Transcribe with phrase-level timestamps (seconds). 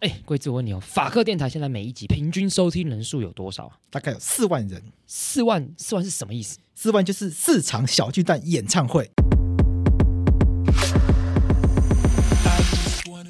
[0.00, 3.76] 哎，贵子，我问你哦，法克电台现在每一集平均收听人数有多少啊？
[3.90, 4.80] 大概有四万人。
[5.08, 6.56] 四万，四万是什么意思？
[6.76, 9.10] 四万就是四场小巨蛋演唱会。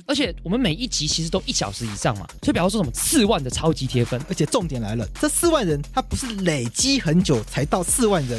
[0.07, 4.21] 而且我们每一集其实都一小时以上嘛，所以比方说什么四万的超级贴分。
[4.29, 8.39] 而且重点来了，这四万人他不是累积很久才到四万人，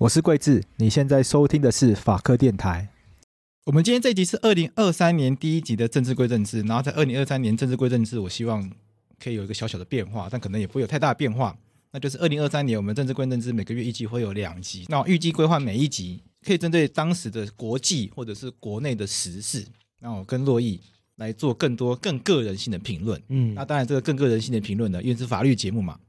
[0.00, 2.88] 我是桂智，你现在收听的是法科电台。
[3.66, 8.66] 我们今天这一集是二零二三年第一集的政治归政治，然后在二零二三年政治归政治，我希望
[9.22, 11.54] 可以有一个小小的变化，但可能也不会有太大的变化。
[11.92, 19.66] 那就是二零二三年我们政治归政治每个月预计会有两集，那我预计规划每一集可以针对当时的国际或者是国内的时事，
[20.00, 20.80] 那我跟洛毅
[21.16, 23.20] 来做更多更个人性的评论。
[23.28, 26.00] 嗯，那当然这个更个人性的评论呢，因为是法律节目嘛。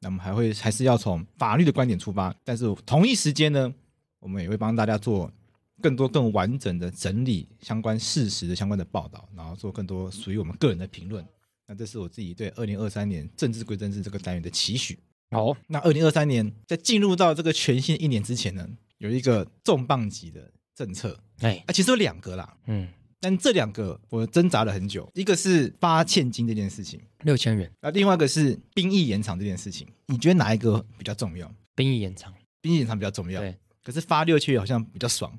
[0.00, 3.72] 那么还会还是要从法律的观点出发，但是同一时间呢，
[4.20, 5.32] 我们也会帮大家做
[5.80, 11.26] 更多更完整的整理相关事实的相关的报道，然后做更多属于我们个人的评论。
[11.66, 14.98] 那这是我自己对二零二三年政治归政治这个单元的期许。
[15.30, 18.66] 好，那二零二三年在进入到这个全新一年之前呢，
[18.98, 22.88] 有一个重磅级的政策，哎，啊，其实有两个啦，嗯。
[23.20, 31.52] 但这两个我挣扎了很久，一个是发现金这件事情，六千元，啊，另外一个是兵役延长这件事情，你觉得哪一个比较重要？
[31.74, 33.40] 兵役延长，兵役延长比较重要。
[33.40, 35.36] 对，可是发六千元好像比较爽，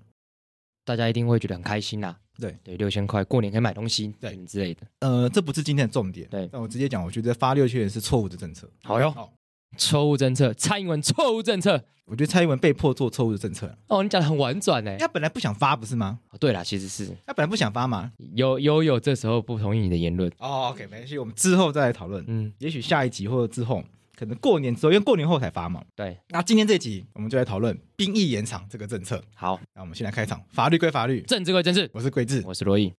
[0.84, 2.20] 大家一定会觉得很开心啦、啊。
[2.40, 4.88] 对对，六千块过年可以买东西，对之类的。
[5.00, 6.28] 呃，这不是今天的重点。
[6.30, 8.70] 对，那我直接讲，我觉得发六千元是错误的政策。
[8.84, 9.12] 好哟。
[9.12, 9.34] 好
[9.78, 11.84] 错误政策，蔡英文错误政策。
[12.06, 13.72] 我觉得蔡英文被迫做错误的政策。
[13.88, 14.98] 哦，你讲的很婉转呢。
[14.98, 16.20] 他本来不想发，不是吗？
[16.32, 18.12] 哦，对啦，其实是他本来不想发嘛。
[18.34, 20.28] 有有有，这时候不同意你的言论。
[20.40, 22.26] 哦，OK，没关系，我们之后再来讨论。
[22.28, 23.84] 嗯，也许下一集或者之后，
[24.16, 25.84] 可能过年之后，因为过年后才发嘛。
[25.96, 26.18] 对。
[26.30, 29.24] 那今天这集，我们就来讨论兵役延长这个政策。
[29.36, 30.42] 好，那我们先来开场。
[30.50, 31.88] 法律归法律，政治归政治。
[31.94, 32.92] 我是桂智，我是珞亦。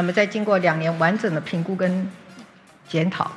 [0.00, 2.10] 那么，在经过两年完整的评估跟
[2.88, 3.30] 检讨，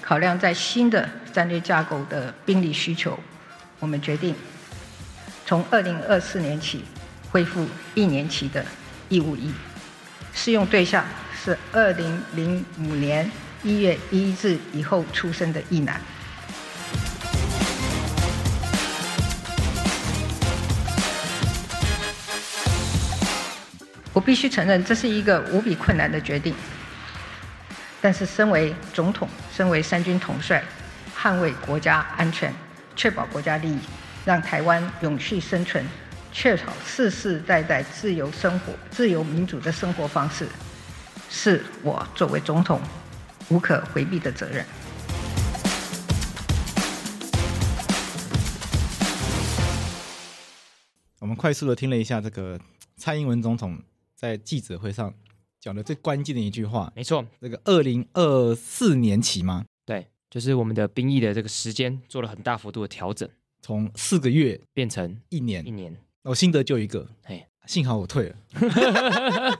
[0.00, 3.18] 考量在新的战略架构的兵力需求，
[3.80, 4.34] 我们决定
[5.44, 6.86] 从二零二四年起
[7.30, 8.64] 恢复一年期的
[9.10, 9.52] 义务役，
[10.32, 11.04] 适用对象
[11.44, 13.30] 是二零零五年
[13.62, 16.00] 一月一日以后出生的役男。
[24.16, 26.54] 我必须承认，这是一个无比困难的决定。
[28.00, 30.64] 但是，身为总统，身为三军统帅，
[31.14, 32.50] 捍卫国家安全，
[32.96, 33.78] 确保国家利益，
[34.24, 35.84] 让台湾永续生存，
[36.32, 40.48] 确保世世代代自由生活、自由民主的生活方式，
[41.28, 42.80] 是我作为总统
[43.50, 44.64] 无可回避的责任。
[51.18, 52.58] 我们快速的听了一下这个
[52.96, 53.78] 蔡英文总统。
[54.16, 55.12] 在记者会上
[55.60, 59.66] 讲的最关键的一句话，没错，这个二零二四年起吗？
[59.84, 63.28] 对，就是我们的兵役的这个时间做了很大幅度的调整，
[63.60, 65.66] 从四个月变成一年。
[65.66, 68.36] 一年，我心得就一个，嘿，幸好我退了。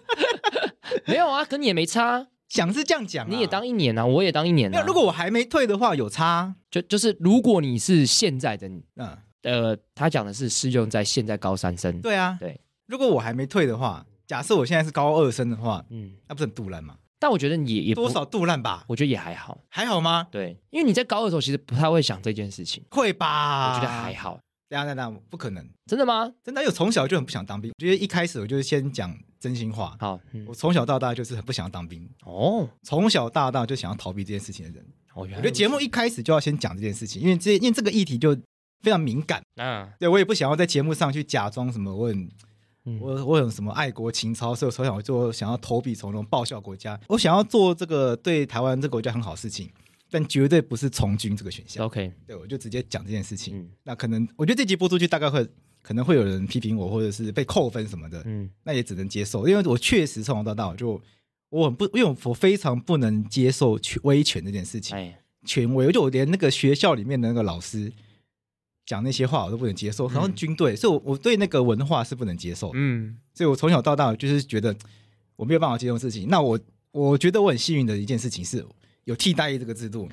[1.06, 2.28] 没有啊，跟你也没差。
[2.48, 4.82] 想是这样讲，你也当一年啊，我也当一年啊。
[4.86, 6.54] 如果我还没退的话，有差。
[6.70, 12.00] 就就是如果你是现在的，嗯，呃，他讲的是适用在现在高三生。
[12.00, 12.58] 对啊，对。
[12.86, 14.06] 如果我还没退的话。
[14.26, 16.96] 假设我现在是高二生的话，嗯，那不是很杜烂吗？
[17.18, 18.84] 但我觉得也也不多少杜烂吧？
[18.88, 20.26] 我觉得也还好，还好吗？
[20.30, 23.74] 对，因为你在高二的时候其实不太会想这件事情，会吧？
[23.74, 24.38] 我觉得还好。
[24.68, 26.30] 等下等下，不可能，真的吗？
[26.42, 27.70] 真的，我从小就很不想当兵。
[27.70, 29.96] 我觉得一开始我就是先讲真心话。
[30.00, 32.06] 好，嗯、我从小到大就是很不想要当兵。
[32.24, 34.84] 哦，从小到大就想要逃避这件事情的人。
[35.14, 38.36] 哦，原来我觉得节目一开始就要先讲这件事情，因为这因为这个议题就
[38.82, 39.40] 非常敏感。
[39.54, 42.28] 啊，对我也不想要在节目上去假装什么我很，
[42.86, 46.98] 嗯、我我有什么爱国情操，所以我从小就想要投笔从戎，报效国家。
[47.08, 49.68] 我想要做这个对台湾这个国家很好事情。
[50.08, 51.84] 但绝对不是从军这个选项。
[51.84, 53.58] OK，对，我就直接讲这件事情。
[53.58, 55.44] 嗯，那可能我觉得这集播出去，大概会
[55.82, 58.22] 可能会有人批评我，或者是被扣分什么的。
[58.24, 61.02] 嗯，那也只能接受，因为我确实从小到大我就
[61.50, 64.96] 我很不，因为我非常不能接受权威权这件事情。
[64.96, 67.92] 哎，权威，就我连那个学校里面的那个老师
[68.86, 70.08] 讲那些话，我都不能接受。
[70.08, 72.70] 好像军队，所以我我对那个文化是不能接受。
[72.72, 74.74] 嗯，所以我从小到大就是觉得
[75.36, 76.28] 我没有办法接受事情。
[76.28, 76.58] 那我
[76.92, 78.64] 我觉得我很幸运的一件事情是。
[79.04, 80.10] 有替代役这个制度，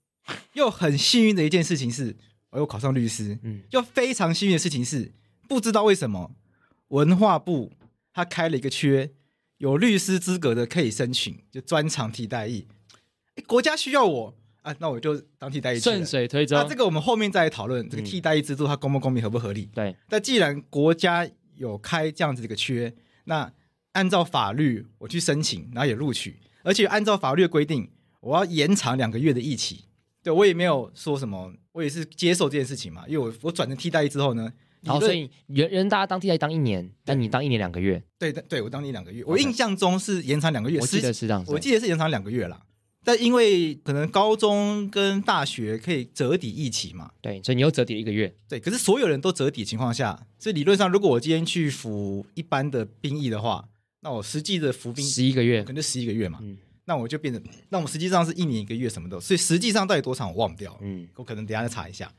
[0.52, 2.14] 又很幸运的一件事情是，
[2.50, 3.38] 我又考上律师。
[3.42, 5.10] 嗯，又非常幸运的事情是，
[5.48, 6.30] 不知道为什么
[6.88, 7.72] 文化部
[8.12, 9.12] 他开了一个缺，
[9.56, 12.66] 有律师资格的可以申请，就专长替代役。
[13.46, 15.78] 国家需要我啊，那我就当替代役。
[15.78, 16.56] 顺水推舟。
[16.56, 19.70] 那这个我们后面再来讨论这个替代役制度它公不公平、合不合理。
[19.74, 19.94] 对。
[20.10, 22.92] 那既然国家有开这样子的一个缺，
[23.24, 23.52] 那
[23.92, 27.88] 按照法律我去申请，然后也录取，而且按照法律的规定。
[28.24, 29.84] 我要延长两个月的役期，
[30.22, 33.04] 对我也没有说什么，我也是接受这件事情嘛。
[33.06, 34.50] 因为我我转成替代役之后呢，
[34.86, 42.58] 好，所以人人大家当替代役当一年，但你当一年两个月，对对对，我当你两个月，我印象中是延长两个月，我记得是这样子，我记得是延长两个月啦。
[43.04, 48.58] 但因为可能高中跟大学可以折抵一起嘛，对，所以你又折抵一个月，对。
[48.58, 53.68] 可是所有人都折抵情况下，所以理论上，如果我今天去服一般的兵役的话，
[54.00, 56.38] 那我实际的服兵十一个月，可能就十一个月嘛。
[56.42, 56.56] 嗯
[56.86, 60.80] 那我就变成，那我们实际上是一年一个月什么的，所以实际上到底多长我忘掉了。
[60.82, 62.12] 嗯，我可能等一下再查一下。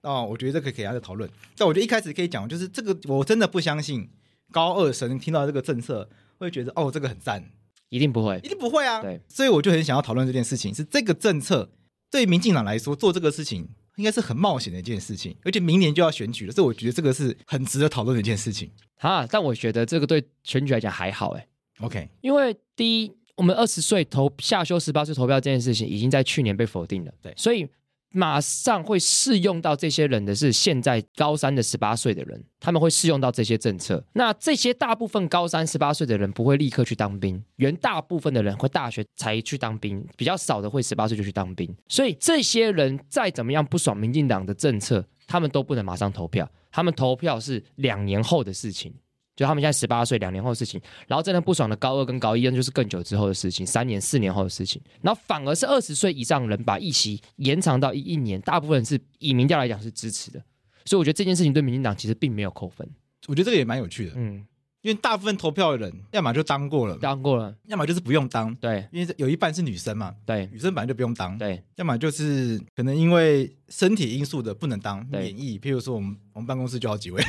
[0.00, 1.28] 那我觉得这个可以给大家讨论。
[1.54, 4.08] 但我觉得一开始可以讲，就是这个我真的不相信
[4.50, 7.44] 高二生听到这个政策会觉得哦，这个很赞，
[7.88, 9.00] 一定不会，一定不会啊。
[9.00, 11.70] 对，所以我就很想要讨论这件事情，是这个政策
[12.10, 18.70] 对民进党来说做这个事情应该是很冒险的一件事情，而且明年就要选举了，所以我觉得这个是很值得讨论的一件事情。
[18.96, 21.46] 哈，但我觉得这个对选举来讲还好，哎
[21.80, 23.12] ，OK，因为第一。
[23.36, 27.12] 我们二十岁投下修十八岁投票这件事情，已经在去年被否定了。
[27.20, 27.68] 对，所以
[28.16, 34.02] 马上会适用到这些人的是现在高三的十八岁的人，他们会适用到这些政策。
[34.14, 41.72] 那这些大部分高三十八岁的人不会立刻去当兵，原大部分的人会大学才去当兵，比较少的会十八岁就去当兵。
[41.88, 48.94] 所以这些人再怎么样不爽民进党的政策，他们都不能马上投票，他们投票是两年后的事情。
[49.36, 54.80] 就他们现在十八岁，两年后的事情，然后真的不爽的高二跟高一，那就是更久之后的事情，三年、四年后的事情。
[55.02, 60.42] 然后反而是二十岁以上人把议席延长到一一年，大部分人是以民调来讲是支持的，
[60.86, 62.88] 所以我觉得这件事情对民进党其实并没有扣分。
[63.26, 64.46] 我觉得这个也蛮有趣的，嗯。
[64.86, 68.54] 因为大部分投票的人，要么就当过了，当过了；要么就是不用当。
[68.54, 71.36] 对，因为有一半是女生嘛，对，女生本来就不用当。
[71.36, 75.58] 对，要么就是可能因为身体因素的不能当，免疫。
[75.58, 77.20] 譬如说，我们我们办公室就好几位，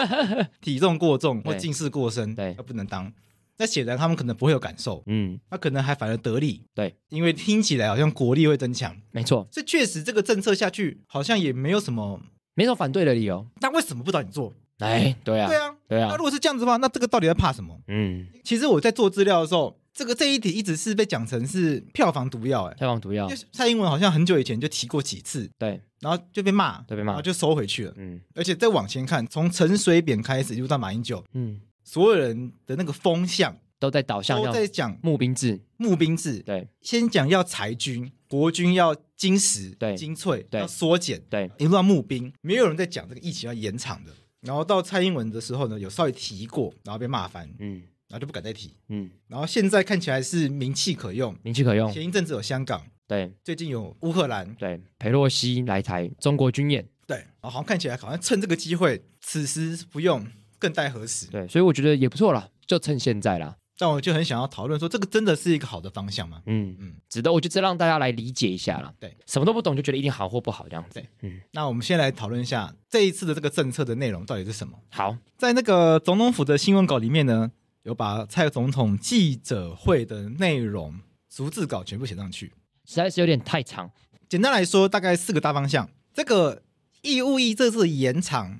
[0.60, 3.10] 体重过重或近视过深，对，不能当。
[3.56, 6.62] 那显然他们可能不会有感受，嗯，那可能还反而得利。
[6.74, 9.48] 对，因为听起来好像国力会增强，没错。
[9.50, 12.20] 所以确实这个政策下去，好像也没有什么
[12.52, 13.46] 没什么反对的理由。
[13.62, 14.52] 那为什么不找你做？
[14.78, 16.08] 哎，对啊，对啊，对啊。
[16.10, 17.78] 那如果是这样子的话，那这个到底在怕什么？
[17.88, 23.28] 嗯，其实我在做资料的时候，这个这一题一直是被讲成是票房毒药，哎，票房毒药。
[23.52, 27.94] 蔡英文好像很久以前就提过几次，对，然后就被骂，对，被骂，然后就收回去了。
[27.96, 36.38] 嗯，而且再往前看，从陈水扁开始，一直到马英九，嗯，所有人的那个风向都在导向，都在讲募兵制，募兵制。
[36.40, 44.12] 对，先讲要裁军，国军要精实，对，精粹，对，要缩减，对，一路到募兵，没有人在讲这个疫情要延长的。
[44.40, 51.92] 然后到蔡英文的时候呢，有稍微提过，然后被骂翻，嗯，然后就不敢再提，嗯，然后现在看起来是名气可用，名气可用。
[51.92, 60.24] 前一阵子有香港，对，最近有乌克兰，对，佩洛西来台，中国军演，对，然后好像看起来好像趁这个机会，此时不用，
[60.58, 61.26] 更待何时？
[61.26, 63.56] 对，所以我觉得也不错啦，就趁现在啦。
[63.78, 66.42] 但我就很想要讨论说，这个真的是一个好的方向吗？
[66.46, 68.92] 嗯嗯，值得，我就这让大家来理解一下啦。
[68.98, 70.94] 对，什么都不懂就觉得一定好或不好这样子。
[70.94, 74.76] 对，嗯，那我们先来讨论一下这一次的这个政策的内容到底是什么？
[74.90, 77.52] 好，在那个总统府的新闻稿里面呢，
[77.84, 82.52] 有把蔡总统记者会的内容逐字稿全部写上去，
[82.84, 83.90] 实在是有点太长。
[84.28, 85.88] 简单来说，大概四个大方向。
[86.12, 86.64] 这个
[87.02, 88.58] 义务役这次延长，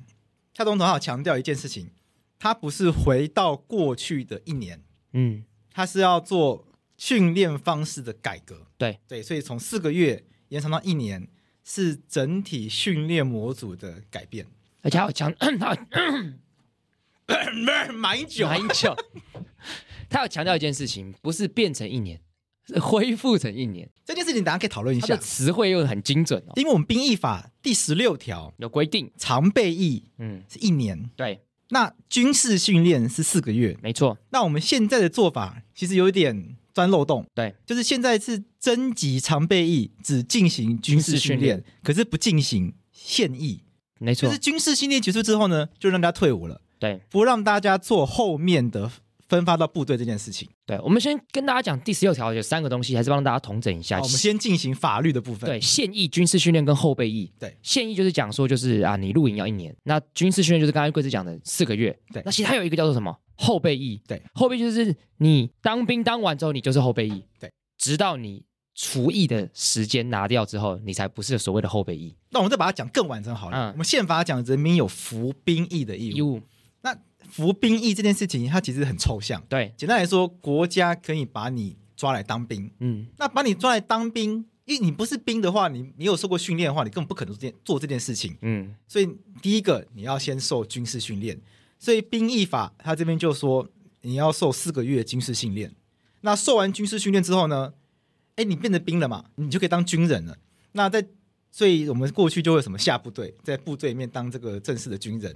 [0.54, 1.90] 蔡总统还要强调一件事情，
[2.38, 5.44] 他不是回到过去的一年，嗯。
[5.72, 8.66] 他是要做训练方式的改革。
[8.76, 11.28] 对对，所以从四个月延长到一年，
[11.62, 14.46] 是整体训练模组的改变。
[14.82, 15.32] 而且还有强，
[17.28, 18.96] 他马英九，马英九，
[20.08, 22.20] 他要强调一件事情，不是变成一年，
[22.66, 23.88] 是恢复成一年。
[24.04, 25.16] 这件事情大家可以讨论一下。
[25.16, 33.76] 词汇又很精准哦，因为我们兵役法第十六条有规定，常备役嗯，是一年，对，那军事训练是四个月。
[33.82, 43.62] 没错，那我们现在的做法其实有一点钻漏洞，对，就是现在是征集常备役，只进行军事训练，可是不进行现役。
[43.98, 48.90] 没错，就是军事训练结束之后呢，就让大家退伍了，对，不让大家做后面的
[49.28, 50.48] 分发到部队这件事情。
[50.66, 54.00] 对，我们先跟大家讲第十六条有三个东西，还是帮大家统整一下。
[54.00, 55.48] 我们先进行法律的部分。
[55.48, 57.30] 对，现役军事训练跟后备役。
[57.38, 59.74] 对，现役就是讲说，就是啊，你入营要一年。
[59.84, 61.96] 那军事训练就是刚才贵子讲的四个月。
[62.12, 64.00] 对，那其实还有一个叫做什么后备役。
[64.06, 67.24] 对，后备就是你当兵当完之后，你就是后备役。
[67.38, 68.44] 对，直到你。
[68.80, 72.14] 除役的时间拿掉之后，你才不是所谓的后备役。
[72.30, 73.56] 那我们再把它讲更完整好了。
[73.58, 76.16] 嗯、我们宪法讲人民有服兵役的义务。
[76.16, 76.40] 义务。
[76.82, 76.96] 那
[77.28, 79.42] 服兵役这件事情，它其实很抽象。
[79.48, 82.70] 对，简单来说，国家可以把你抓来当兵。
[82.80, 88.36] 嗯，那把你抓来当兵，因为你不是兵的话，你你有受过训练的话，你根本不可能做这件做这件事情。
[88.42, 89.08] 嗯，所以
[89.40, 91.40] 第一个你要先受军事训练。
[91.78, 93.68] 所以兵役法它这边就说
[94.00, 95.72] 你要受四个月军事训练。
[96.22, 97.72] 那受完军事训练之后呢？
[98.36, 100.38] 哎，你变成兵了嘛，你就可以当军人了。
[100.70, 101.04] 那在，
[101.50, 105.34] 所以我们过去就会什么下部队，在部队里面当这个正式的军人。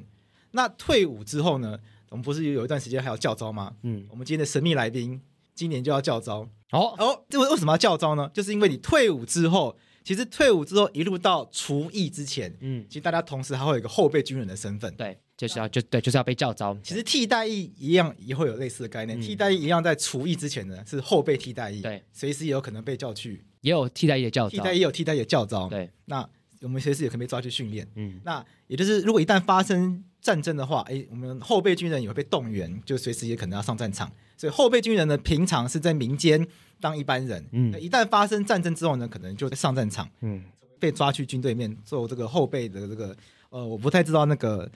[0.52, 1.78] 那退伍之后呢，
[2.08, 3.74] 我们不是有一段时间还要教招吗？
[3.82, 5.20] 嗯，我们今天的神秘来宾
[5.54, 6.48] 今年就要教招。
[6.70, 8.30] 哦哦，这为为什么要教招呢？
[8.32, 9.76] 就是因为你退伍之后。
[10.04, 16.76] 其实退伍之后一路到除役之前，嗯，其实大家同时还会有一个后备军人的身份，对，就是要就对，就是要被教招。
[16.82, 26.28] 其实替代役一样也会有类似的概念，嗯、替代役一样在除役之前呢是后备替代役，对，随时也有可能被叫去，也有替代役的教召，替代役也有替代役的教招，对，那
[26.62, 36.46] 我们随时也可能被抓去训练，嗯，那也就是如果一旦发生战争的话，哎，我们后备军人也会被动员，就随时也可能要上战场，所以后备军人呢，平常是在民间
[36.80, 40.42] 当一般人，嗯，一旦发生战争之后呢，可能就上战场，嗯。
[40.82, 43.16] 被抓去军队面做这个后备的这个，
[43.50, 44.68] 呃，我不太知道那个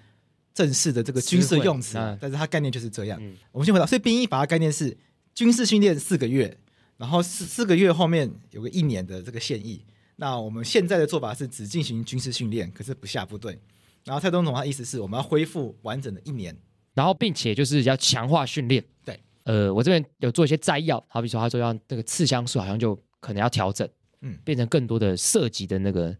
[0.55, 3.19] 正式的这个军事用词，嗯、但是它概念就是这样。
[3.21, 4.97] 嗯、我们先回到，所以兵役法的概念是
[5.35, 6.57] 军事训练四个月，
[6.97, 9.83] 然后四四个月后面有个一年的这个现役。
[10.17, 13.59] 那我们现在的做法是只进行军事训练，可是不下部队。
[14.05, 16.57] 然后蔡总统他意思是我们要恢复完整的一年，
[16.95, 18.83] 然后并且就是要强化训练。
[19.05, 23.89] 对，呃，我这边有做一些摘要，好比说他说要那个刺枪术好像就可能要调整。
[24.23, 26.17] 嗯，变成更多的射击的那个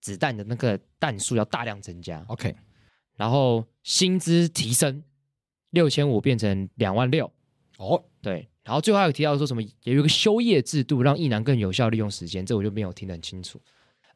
[0.00, 2.24] 子弹的那个弹数要大量增加。
[2.28, 2.54] OK，
[3.16, 5.02] 然后薪资提升
[5.70, 7.32] 六千五变成两万六。
[7.78, 13.60] 哦，对，然后最后还有提到说什么也有一个休业制度，让役男更有效利用时间，这我就没有听得很清楚。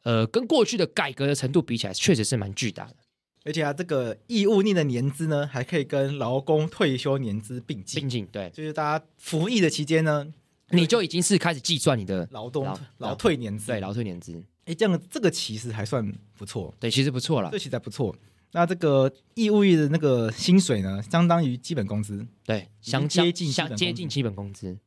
[0.03, 2.95] 呃，跟过去的改革的程度比起来，确实是蛮巨大的。
[3.43, 8.01] 而且啊，这个义务役的年资呢，还可以跟劳工退休年资并进。
[8.01, 10.33] 并进，对，就是大家服役的期间呢。
[10.69, 18.15] 你就已经是开始计算你的劳动劳退年资，对劳退年资，哎，这样这个其实还算不错，对，其实不错了，这其实还不错。
[18.55, 24.77] 那这个义务役的那个薪水呢，相当于基本工资，对，相接近相接近基本工资，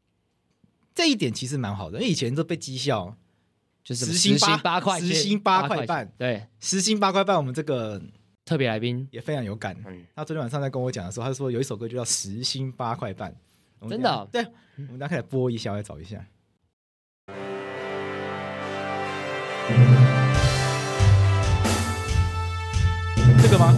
[0.94, 3.14] 这一点其实蛮好的，因为以前都被讥笑
[3.84, 8.00] 就是时薪八块，时薪八块半，对，时薪八块半，我们这个
[8.46, 9.06] 特别来宾。
[9.10, 9.76] 也非常有感。
[10.16, 13.30] 他昨天晚上在跟我讲的时候，他说有一首歌就叫《时薪八块半》，
[13.90, 14.42] 真的，对，
[14.76, 16.24] 我们大家可以播一下，我来找一下。
[23.40, 23.74] 这个吗？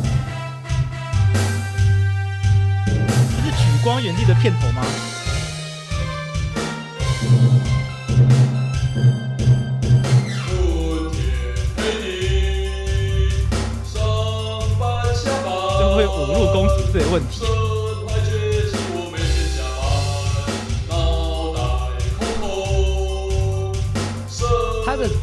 [2.86, 4.82] 这是《举光原地》的片头吗？
[15.78, 17.44] 这会不会侮辱公司的问题？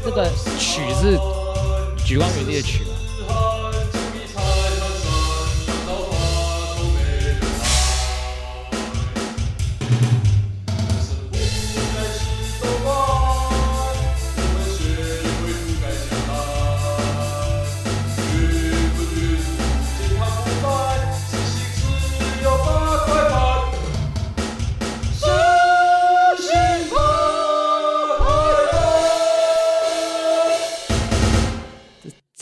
[0.04, 0.28] 这个
[0.58, 1.18] 曲是
[2.04, 2.84] 《举光原地》的曲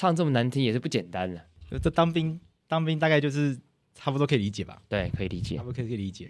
[0.05, 1.41] 唱这么难听也是不简单的。
[1.81, 3.57] 这当兵当兵大概就是
[3.93, 4.81] 差不多可以理解吧？
[4.87, 6.29] 对，可以理解，差不多可以可以理解。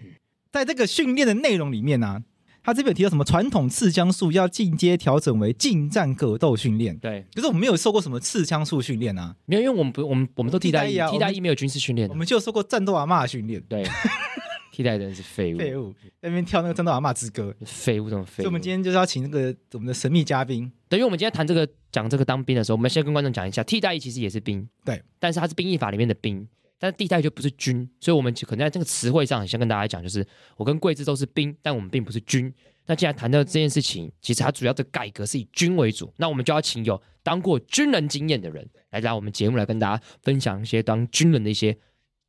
[0.52, 2.22] 在这个训练的内容里面呢、啊，
[2.62, 6.96] 他这边有提到什么传统刺枪术要进阶调整为近战格斗训练。
[6.98, 13.62] 对，可是我们没有受过什么刺枪术训练啊，没有，因为我们不，我们我们都替代役，替代役没有军事训练我，们就受过战斗阿嬷训练。
[13.68, 13.84] 对，
[14.76, 15.90] 替代人是废物，废物
[16.20, 17.56] 在那边跳那个战斗阿嬷之歌。
[17.64, 18.42] 废物这种废物。
[18.42, 26.46] 所以我们今天就是要请那个我们的神秘嘉宾，等于我们今天谈这个讲这个当兵的时候，我们先跟观众讲一下，替代役其实也是兵，对，但是它是兵役法里面的兵，
[26.78, 30.26] 但是替代役就不是军，所以我们就可能在这个词汇上先跟大家讲，就是
[30.58, 32.52] 我跟贵志都是兵，但我们并不是军。
[32.84, 41.78] 那既然谈到这件事情，其实它主要的改革是以军为主，那我们就要请有当过军人经验的人来来我们节目来跟大家分享一些当军人的一些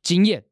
[0.02, 0.42] 经验，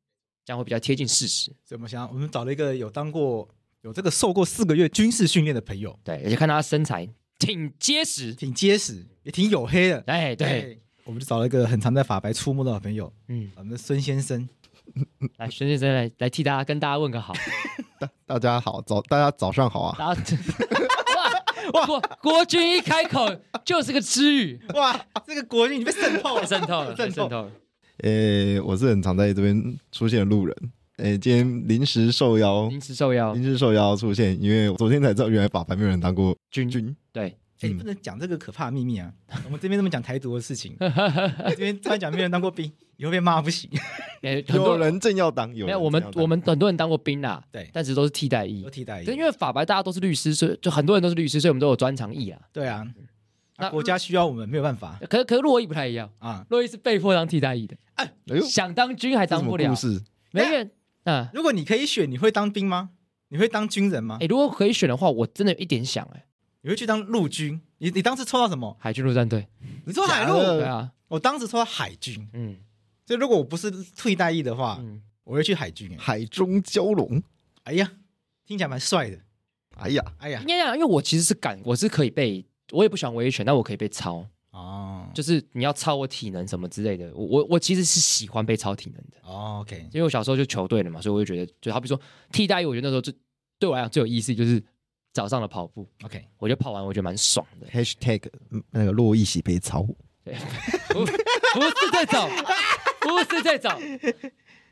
[0.47, 1.47] 这样会比较贴近事实。
[1.65, 3.49] 所以我们想，我们找了一个有当过、
[3.83, 7.09] 有这个受过四个月军事训练的朋友，对，而且看他身材
[7.41, 10.05] 挺结实，挺结实，也挺黝黑的。
[10.07, 14.49] 哎，对，我们就找了一个很常在法白出没的好朋友，嗯，我们的孙先生。
[15.37, 17.35] 来，孙先生来来替大家跟大家问个好。
[17.99, 19.97] 大大家好，早大家早上好啊！
[19.99, 20.37] 大家
[21.73, 23.29] 哇 哇，国国军一开口
[23.65, 27.51] 就是个词语，哇，这个国军你被渗透了，渗透了，渗透了。
[28.03, 30.57] 诶，我是很常在这边出现的路人，
[30.99, 39.13] 诶，今天临时受邀，临时受邀临时受邀出现，因为我昨天才知道，原来法白没有人当过军军，对，哎，你不能讲这个可怕的秘密啊！
[39.45, 40.77] 我们这边这么讲台独的事情，
[41.49, 43.71] 这边突然讲没有人当过兵，以后被骂不行。
[44.23, 48.71] 哎很有多人正要当，有没有我们我们很多人当过兵啦，对但是都是替代役都。
[48.71, 52.41] 替代役，因为法白大家都是律师，所以就很多人都是律师，所以我们都有专长役啊。
[52.53, 52.85] 对啊，
[53.59, 56.45] 那啊国家需要我们没有办法可可洛伊不太一样，啊。
[56.51, 59.75] 洛伊是被迫当替代役的，哎呦，想当军还当不了故。
[59.75, 60.03] 事？
[60.33, 60.71] 没人
[61.05, 62.91] 啊，如果你可以选，你会当兵吗？
[63.29, 64.27] 你会当军人吗哎，？
[64.27, 66.27] 如果可以选的话，我真的有一点想哎，
[66.63, 67.61] 你会去当陆军？
[67.79, 68.77] 你你当时抽到什么？
[68.81, 69.47] 海军陆战队。
[69.85, 70.35] 你抽海陆？
[70.39, 72.29] 对啊，我当时抽到海军。
[72.33, 72.57] 嗯
[73.07, 75.93] 所以如果我不是替代役的话，嗯，我会去海军。
[75.93, 77.23] 哎海中蛟龙，
[77.63, 77.93] 哎呀，
[78.45, 79.19] 听起来蛮帅的。
[79.77, 84.27] 哎呀，哎呀应，该讲，因为我其实是敢，我是可以被，我也不喜欢维权，但我可以被操。
[84.51, 92.01] 哦，就是你要操我体能什么之类的，我我我其实是喜欢被操体能的，哦，OK，因为我小时候就球队了嘛，所以我就觉得，就好比说
[92.33, 93.15] 替代役，我觉得那时候最
[93.59, 94.63] 对我来讲最有意思就是
[95.13, 99.93] 早上的跑步，OK，我觉得跑完我觉得蛮爽的，hashtag 嗯那个洛一喜被操，不
[100.25, 102.31] 不是这种，
[103.01, 103.79] 不是这种，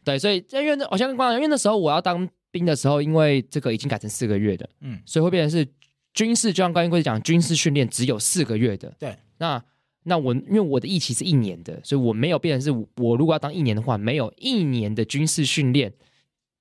[0.02, 5.68] 对，所以因为那我先跟观众讲，因为那时候我要当兵的时候，因为这个已经改成四个月的，嗯，所以会变成是
[6.14, 9.62] 军事，就像关于贵讲，军事训练只有四个月的，对，那。
[10.06, 15.90] 那我因为我的役期是一年的，所以我没有变成是我如果要当一年的话，没有一年的军事训练，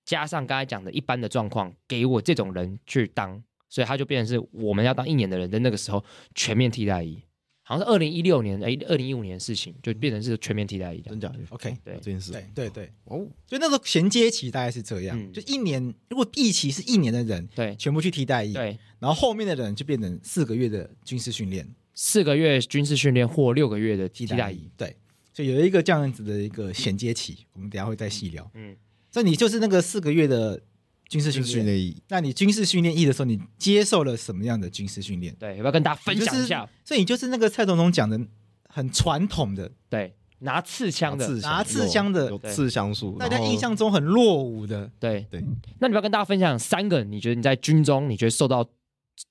[0.06, 6.02] 加上刚才讲的一般的状况，给我这种人去当，所以他就变成是我们要当一年的人的那个时候
[6.34, 7.22] 全面替代役，
[7.64, 11.20] 好像是二零一六年哎二零一五年的事情，就变成是全面替代役这样。
[11.20, 11.96] 真假的？OK，对。
[11.96, 12.32] 这件事。
[12.32, 15.32] 对对对，哦，所以那时候衔接期大概是这样，嗯。
[15.32, 17.76] 就一年，如果一期是一年的人，对。
[17.78, 21.68] 全部去替代役，，对，然后后面的人就变成四个月的军事训练。
[21.96, 24.96] 四个月军事训练或六个月的替替代役，，对，
[25.32, 28.50] 所以有一个这样子的一个衔接期，我们等下会再细聊。
[28.56, 28.76] 嗯，
[29.12, 30.60] 所以你就是那个四个月的
[31.08, 35.36] 军事训练，训练役，那你军事训练役的时候，你接受了什么样的军事训练？
[35.40, 36.68] 对，要不要跟大家分享一下？
[36.84, 38.20] 所以你就是那个蔡总统讲的
[38.68, 42.26] 很传统的，对，拿刺枪的，拿刺枪的。
[42.26, 45.26] 有有刺枪术，大家印象中很落伍的，对。
[45.30, 45.44] 对。
[45.80, 48.68] 那你要跟大家分享三个，你觉得你在军中，你觉得受到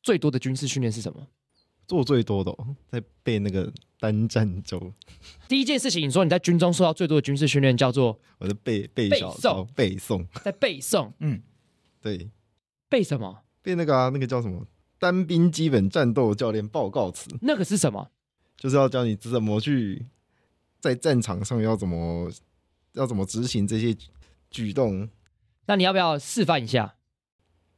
[0.02, 1.26] 最多的军事训练是什么？
[1.88, 4.80] 做最多的哦在背那个单战周，
[5.48, 11.42] 第一件事情，你说你在军中受到最多的军事训练叫做我的背背背小背诵，在背诵，嗯，
[12.02, 12.28] 对，
[12.88, 13.44] 背什么？
[13.62, 14.66] 背那个啊，那个叫什么？
[14.98, 18.10] 单兵基本战斗教练报告词，那个是什么？
[18.56, 20.04] 就是要教你怎么去
[20.80, 22.30] 在战场上要怎么
[22.92, 23.96] 要怎么执行这些
[24.50, 25.08] 举动。
[25.66, 26.94] 那你要不要示范一下？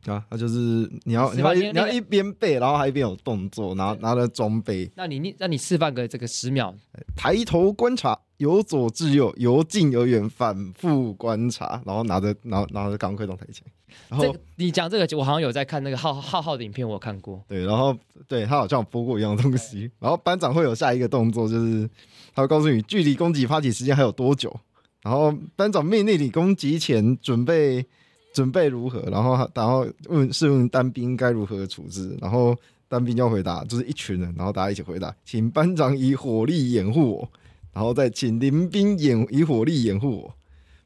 [0.06, 6.74] 啊，那就是你要你要你要一边背，然后还一边有动作，拿拿着装备，那你你那你示范个这个十秒，
[7.16, 13.64] 抬头观察，由左至右，由近而远，反复观察，然后拿着拿拿着钢盔到台前，
[14.08, 17.42] 然后这个你讲这个，我好像有在看那个浩浩浩的影片，我有看过。
[17.46, 21.88] 对，然后对他好像有播过一样的东西，然后班长会有下一个动作，就是
[22.34, 24.54] 他会告诉你距离攻击发起时间还有多久，
[25.02, 27.86] 然后班长命令你攻击前准备
[28.32, 32.56] 准备如何，然后然后问试问单兵该如何处置，然后
[32.88, 37.30] 单兵要回答就是一群人，然后大家一起回答，请班长以火力掩护我，
[37.74, 40.34] 然后再请林兵掩以火力掩护我，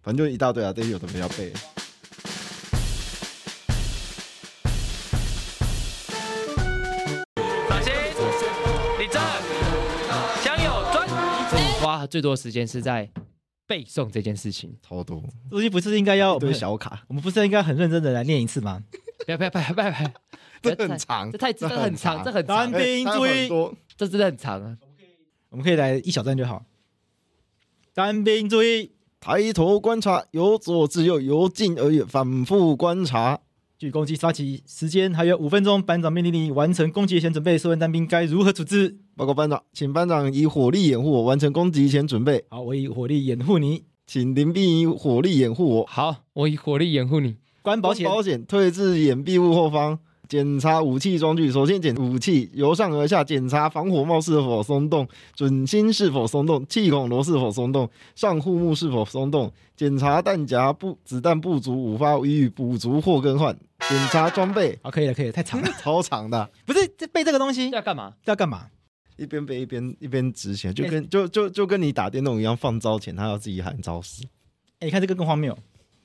[0.01, 1.53] 反正就一大堆啊，这些有的没要背。
[7.68, 7.92] 放心，
[8.98, 9.20] 李正，
[10.42, 11.07] 枪友专。
[11.79, 13.11] 花最多的时间是在
[13.66, 14.74] 背诵这件事情。
[14.81, 18.83] 超多东西不是应该要一堆小卡，我们不是应该很认真的来念一次吗？
[19.27, 20.11] 不要不要不要不要不要！
[20.74, 23.46] 这很长，这太这很长，这很长，单兵注意，
[23.94, 24.79] 这真的很长啊。
[25.51, 26.64] 我们可以来一小段就好。
[27.99, 33.41] 单兵注意，抬头观察，由左至右，由近而远，反复观察。
[33.77, 37.59] 距攻击发起时间还有五分钟，班长命令你完成攻击前准备。
[37.59, 38.99] 受问单兵该如何处置？
[39.17, 42.45] 报告班长，请班长以火力掩护我，完成攻击前准备。
[42.51, 45.87] 好，我以火力掩护你，请林兵以火力掩护我。
[45.87, 47.35] 好，我以火力掩护你。
[47.63, 49.99] 关保险，保险，退至掩蔽物后方。
[50.29, 63.57] 检查武器装具，首先检武器，由上而下检查防火帽是否松动，准心是否松动，气孔螺是否松动，上护目是否松动，检查弹夹不子弹不足五发予以补足或更换，
[63.88, 64.79] 检查装备。
[64.83, 66.51] 好，可以了，可以了，太长了，超长的。
[66.67, 68.12] 不是这背这个东西要干嘛？
[68.27, 68.67] 要干嘛？
[69.17, 74.23] 一边背一边一边执行，就跟就就就跟你打电动一样，放招前他要自己喊招式。
[74.81, 75.57] 哎，你看这个更荒谬。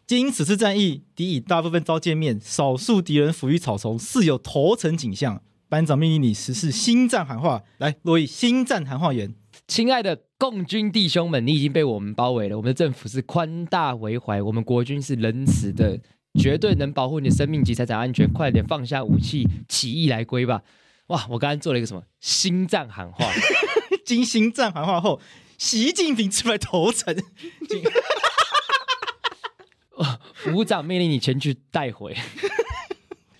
[0.06, 5.42] 经此次战役，敌已大部分遭歼灭，少数敌人伏于草丛，似有投诚景象。
[5.70, 9.34] 班长命令你实施心战喊话，来，洛伊心战喊话员。
[9.68, 12.58] 亲爱的共军弟兄们，你已经被我们包围了。
[12.58, 16.00] 我们的政府是宽大为怀，我们国军是仁慈的，
[16.40, 18.32] 绝对能保护你的生命及财产安全。
[18.32, 20.62] 快点放下武器，起义来归吧！
[21.08, 23.26] 哇，我刚刚做了一个什么心战喊话？
[24.06, 25.20] 经心战喊话后，
[25.58, 27.16] 习近平出来投诚。
[30.54, 32.16] 伍长命令你前去带回，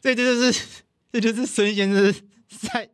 [0.02, 0.66] 这 这就是
[1.12, 2.14] 这就是孙先生
[2.48, 2.90] 在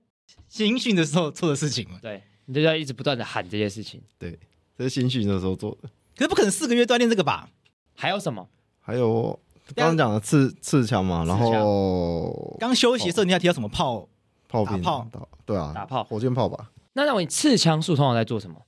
[0.47, 1.99] 新训的时候做的事情嘛？
[2.01, 4.01] 对，你就要一直不断的喊这些事情。
[4.17, 4.39] 对，
[4.77, 5.89] 这是新训的时候做的。
[6.15, 7.49] 可是不可能四个月锻炼这个吧？
[7.95, 8.49] 还有什么？
[8.79, 9.39] 还有
[9.75, 11.23] 刚刚讲的刺刺枪嘛？
[11.25, 14.09] 然后刚休息的时候你还提到什么炮？
[14.47, 14.81] 炮兵？
[14.81, 15.07] 炮？
[15.45, 16.71] 对啊，打炮，火箭炮吧？
[16.93, 18.59] 那那我刺枪术通常在做什么？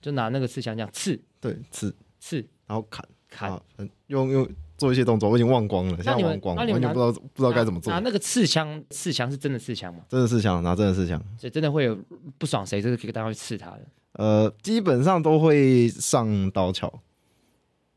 [0.00, 3.04] 就拿那个刺枪这样刺，对，刺刺，然后砍。
[3.28, 3.60] 砍，
[4.06, 7.92] 用用做一些动作，我已经忘光了，现在忘光了，完全不知道不知道该怎么做。
[7.92, 10.02] 拿那个刺枪，刺枪是真的刺枪吗？
[10.08, 11.98] 真的刺枪，拿真的刺枪，所以真的会有
[12.38, 13.80] 不爽谁，这个可以当去刺他的。
[14.12, 16.92] 呃，基本上都会上刀鞘，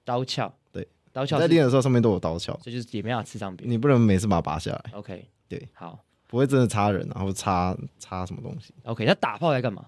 [0.03, 4.91] 刀鞘，对，刀鞘在练的时候上面都有刀鞘，这就是也没法刺上别人，你不能每次把它拔下来。
[4.93, 8.73] OK，对，好，不会真的插人，然后插插什么东西。
[8.83, 9.85] OK，那打炮在干嘛？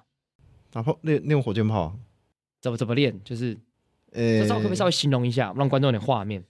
[0.70, 1.98] 打炮练练火箭炮，
[2.62, 3.20] 怎么怎么练？
[3.24, 3.58] 就是。
[4.14, 6.44] 呃，这可不可以稍微形容一下，让观众有点画面？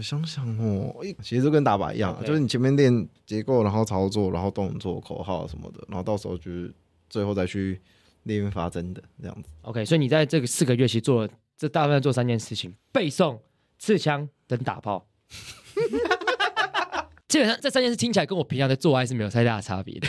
[0.00, 2.24] 我想想哦，其实就跟打靶一样，Okay.
[2.24, 6.72] 就是你前面练结构，然后操作，然后动作、口号什么的，然后到时候就是
[7.10, 7.78] 最后再去
[8.22, 9.50] 练发真的这样子。
[9.60, 13.38] OK，所以你在这个四个月其实做了这大部分做三件事情：背诵、
[13.78, 15.06] 刺枪等打炮。
[17.28, 20.08] 基本上这三件事听起来跟我平常在做爱是没有太大的差别的。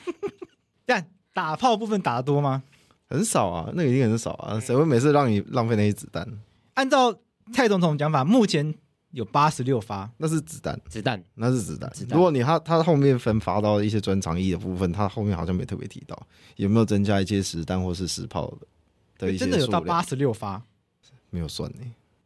[0.86, 2.62] 但打炮部分打得多吗？
[3.06, 6.26] 很少啊，那个一定很少啊，谁会每次让你浪费那些子弹？
[6.72, 7.14] 按照
[7.52, 8.74] 蔡总统讲法，目前
[9.12, 11.90] 有八十六发，那是子弹，子弹，那是子弹。
[12.10, 16.16] 如果你他他后面分发到一些专长一的部分，他后面好像没特别提到
[16.56, 19.44] 有没有增加一些实弹或是实炮的的一些。
[19.44, 20.62] 真的有到八十六发？
[21.30, 21.78] 没有算呢。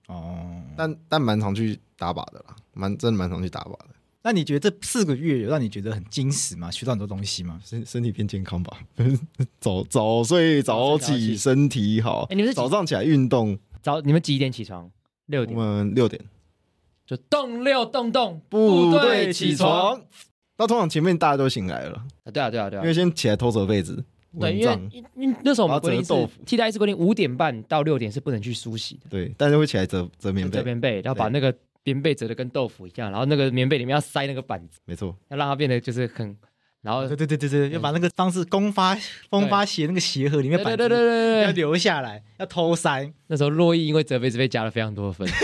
[0.07, 3.87] 哦，但但蛮常去打靶的啦，蛮真的蛮常去打靶的。
[4.23, 6.71] 那你觉得这四个月有让你觉得很惊喜吗？
[6.71, 7.61] 学到很多东西吗？
[7.65, 8.79] 身身体变健康吧，
[9.61, 12.23] 早早睡早起，身体好。
[12.31, 13.59] 哎，你们是早上起来运动？
[13.83, 14.91] 早你们几点起床？
[15.27, 15.59] 六点。
[15.59, 16.23] 我们六点，
[17.07, 20.01] 就动六动动，部队起床。
[20.57, 22.05] 那通常前面大家都醒来了。
[22.33, 24.05] 对啊对啊对啊，因为先起来偷折被子。
[24.39, 24.79] 对，因为
[25.15, 29.11] 因为那时候我们规定是替代役规定五点半到六点是不能去梳洗的。
[29.11, 31.55] 对，但是会起来折折棉被，折棉被，然后把那个。
[31.87, 36.35] 棉被折的跟豆腐一样，然后那个棉被里面要塞那个板子，没错，要让它变得就是很，
[36.85, 38.97] 然后对对对对对，要把那个当时公发
[39.31, 43.11] 公发鞋那个鞋盒里面板子，对对对对要留下来，要偷塞。
[43.29, 45.27] 那时候洛伊因为折被子被加了非常多分。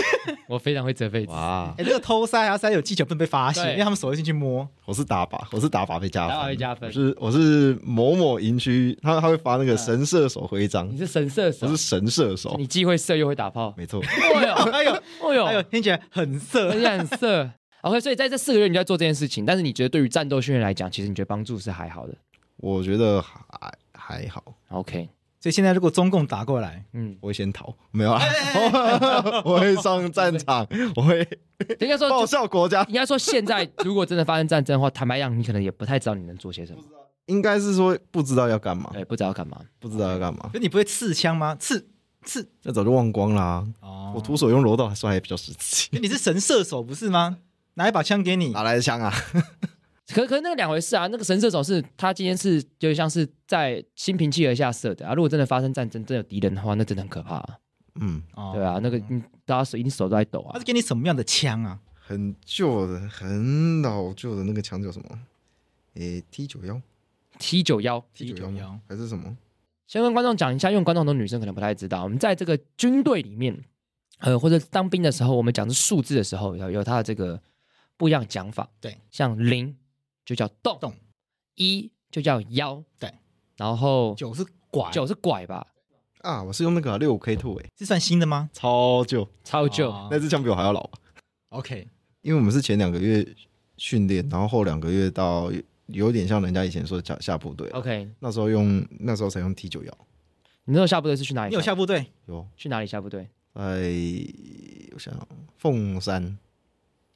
[0.47, 1.73] 我非常会折被子哇！
[1.77, 4.67] 哎，这个偷塞还要塞有技巧，不能被发现，因为他们手会进去摸。
[4.85, 6.91] 我是打靶，我是打靶被加分，打靶被加分。
[6.91, 10.87] 是我是某某营区，他他会发那个神射手徽章。
[10.91, 12.53] 你是神射手，我是神射手。
[12.59, 14.01] 你既会射又会打炮，没错。
[14.05, 17.49] 哎呦哎呦哎呦哎呦，听起来很色，很色。
[17.81, 22.15] OK，所以在这四个月你就在做这件事情，但是你觉得对于战斗训练来讲，其实你觉得帮助是还好的？
[22.57, 24.43] 我觉得还还好。
[24.69, 25.09] OK。
[25.39, 28.21] 所以现在如果中共打过来，嗯，我会先逃，没有啊，
[29.43, 31.27] 我会上战场，我会
[31.79, 32.83] 应该说报效国家。
[32.87, 36.79] 应该说现在 如果真的发生战争的话，坦白讲，你可能也不太知道你能做些什么。
[37.25, 40.47] 应该是说不知道要干嘛，对，不知道要干嘛，不知道要干嘛。
[40.53, 41.55] 那你不会刺枪吗？
[41.55, 41.87] 刺
[42.23, 43.67] 刺，那早就忘光啦。
[43.79, 45.89] 哦，我徒手用柔道还算还比较实际。
[45.99, 47.39] 你是神射手不是吗？
[47.75, 49.13] 拿一把枪给你，哪来的枪啊？
[50.13, 55.13] 可可是那个两回事啊，那个神射手是他今天是就像是在心平气和下射的啊。
[55.13, 57.57] 如果真的发生战争，真的有敌人的话，那真的很可怕啊。
[57.95, 58.21] 嗯，
[58.53, 58.99] 对啊，那个
[59.45, 60.51] 大家手一定手都在抖啊。
[60.53, 61.79] 他是给你什么样的枪啊？
[61.95, 65.19] 很旧的、很老旧的那个枪叫什么？
[65.93, 66.81] 诶，T 九幺
[67.39, 69.37] T 九幺，T 九幺还是什么？
[69.87, 73.57] 先跟观众讲一下，因为观众很多女生可能不太知道，我们在这个军队里面，
[74.19, 77.41] 呃，或者当兵的时候，我们讲的数字的时候，有有它的这个
[78.01, 78.67] 不一样讲法。
[78.79, 79.77] 对，像零
[80.25, 80.91] 就叫动，动
[81.53, 83.13] 一就叫幺，对，
[83.57, 85.67] 然后九是拐，九是拐吧？
[86.21, 88.49] 啊，我是用那个六五 K Two，哎，是算新的吗？
[88.51, 90.89] 超旧，超旧，哦、那支枪比我还要老。
[91.49, 91.87] OK，
[92.23, 93.23] 因为我们是前两个月
[93.77, 95.51] 训练，然后后两个月到。
[95.87, 97.67] 有点像人家以前说的下下部队。
[97.71, 99.91] OK，那时候用那时候才用 T 九幺。
[100.63, 101.49] 你那时候下部队是去哪里？
[101.49, 102.05] 你有下部队？
[102.27, 102.47] 有。
[102.55, 103.27] 去哪里下部队？
[103.53, 103.61] 在
[104.93, 106.37] 我想想，凤山。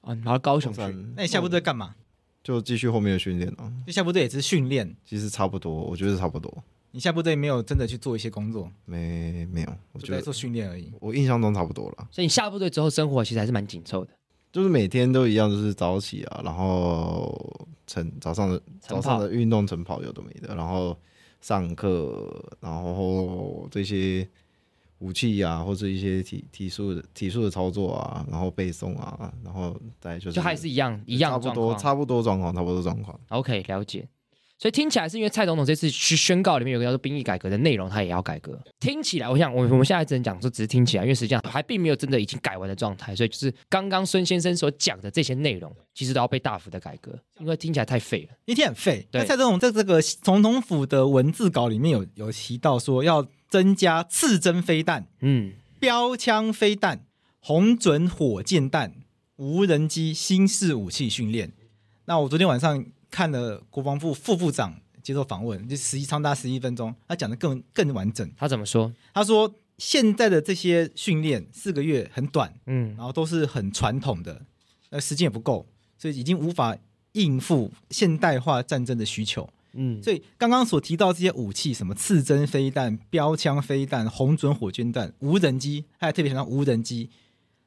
[0.05, 0.79] 啊，然后高雄去。
[1.15, 1.95] 那你下部队干嘛？
[2.43, 3.71] 就继续后面的训练啊。
[3.85, 4.95] 就下部队也是训练。
[5.03, 6.63] 其实差不多，我觉得差不多。
[6.91, 8.71] 你下部队没有真的去做一些工作？
[8.85, 10.93] 没没有，我觉得做训练而已。
[11.01, 12.07] 我印象中差不多了。
[12.11, 14.11] 所以你下部队之后生活其实还是蛮紧凑的。
[14.53, 20.97] 就是每天都一样，就是早起啊，然后晨早上的早上的运动晨跑有的没的，然后
[21.41, 24.25] 上课，然后这些
[24.99, 33.19] 武器啊，或者一些体体术的体术的操作啊，然后背诵啊，然后再就是就还是一样一样，差不多差不多状况，差不多状况。
[33.29, 34.07] OK，了解。
[34.57, 38.57] 所以听起来是因为蔡总统这次去宣告里面有个叫做兵役改革的内容，他也要改革。
[38.79, 43.13] 听起来，我想我我们现在只能讲说只是听起来，因为实际上还并没有真的已经改完的状态。
[43.13, 49.05] 所以就是刚刚孙先生所讲的这些内容，其实都要被大幅的改革，因为听起来太废了，一天很废。
[49.11, 57.05] 对，那蔡总统在这个总统府的文字稿里面有有提到说要增加刺针飞弹、嗯，标枪飞弹、
[57.39, 58.93] 红准火箭弹、
[59.37, 61.51] 无人机、新式武器训练。
[62.05, 62.85] 那我昨天晚上。
[63.11, 68.29] 看了国防部副部长接受访问，就十一长达十一分钟，他讲的更更完整。
[68.35, 68.91] 他怎么说？
[69.13, 74.41] 他说现在的这些训练四个月很短，嗯，然后都是很传统的，
[74.89, 75.65] 呃，时间也不够，
[75.97, 76.75] 所以已经无法
[77.13, 79.47] 应付现代化战争的需求。
[79.75, 87.09] 嗯，所以刚刚所提到这些武器，什么刺针飞弹、标枪飞弹、红准火箭弹、无人机，还有特别强调无人机，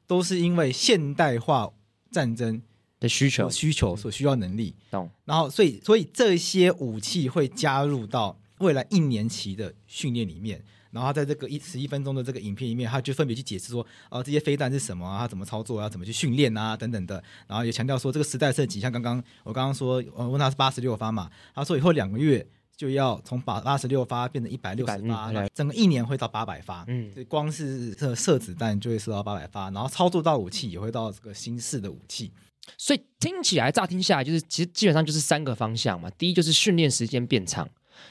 [0.05, 1.71] 都是因为现代化
[2.11, 2.61] 战争。
[3.01, 5.09] 的需求，需求所需要能力，懂。
[5.23, 10.61] 然后，所以，所以这些武器会加入到未来一年期的训练里面。
[10.91, 17.23] 然后，在这个一十一分钟的这个影片里面，他就分别去解释说，啊，这些飞弹是什么啊，他怎么操作啊，怎么去训练啊，等等的。
[17.47, 26.85] 然后也强调说，这个时代设计，像刚刚我刚刚说，我问他是八十六发嘛，他说以后两个月就要从八八十六发变成一百六十发，整个一年会到八百发。
[26.87, 32.31] 嗯，所以光是这射子弹就会射到八百发，然后操作到武器也会到这个新式的武器。
[32.77, 36.09] 所以听起来，乍听下来就是，其实基本上就是三个方向嘛。
[36.11, 37.67] 第一就是训练时间变长，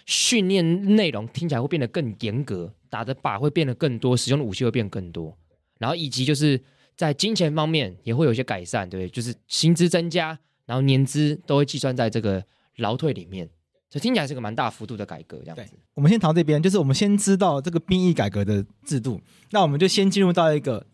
[0.06, 5.36] 训练内容听起来会变得更严格，打的靶会变得更多，使用的武器会变更多。
[5.78, 6.60] 然后以及就是
[6.96, 12.44] 在金钱方面也会有一些改善，对，就是薪资增加，然后年资都会计算在这个
[12.76, 13.48] 劳退里面。
[13.90, 15.74] 所以听起来是个蛮大幅度的改革，这样子。
[15.94, 19.20] 我们先谈这边，就是我们先知道这个兵役改革的制度，
[19.50, 20.86] 那我们就先进入到一个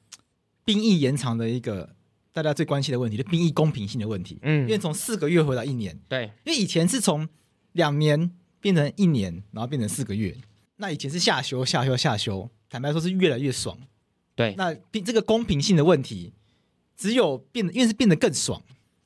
[0.64, 1.94] 兵役延长的一个。
[2.34, 4.40] 大家最关心的问题，就兵役公平性的问题。
[4.42, 7.28] 嗯，因为从四个月回到一年，对，因为以前是从
[7.74, 8.32] 两年
[8.64, 10.34] 变成一年，然后变成四个月。
[10.76, 13.76] 那以前是下修、下修、下修，坦白说是越来越爽。
[14.34, 16.32] 对，那这个公平性的问题，
[16.96, 18.62] 只有变得，因为是变得更爽，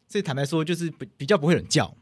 [0.07, 1.93] 所以坦白说就是比比较不会有人叫，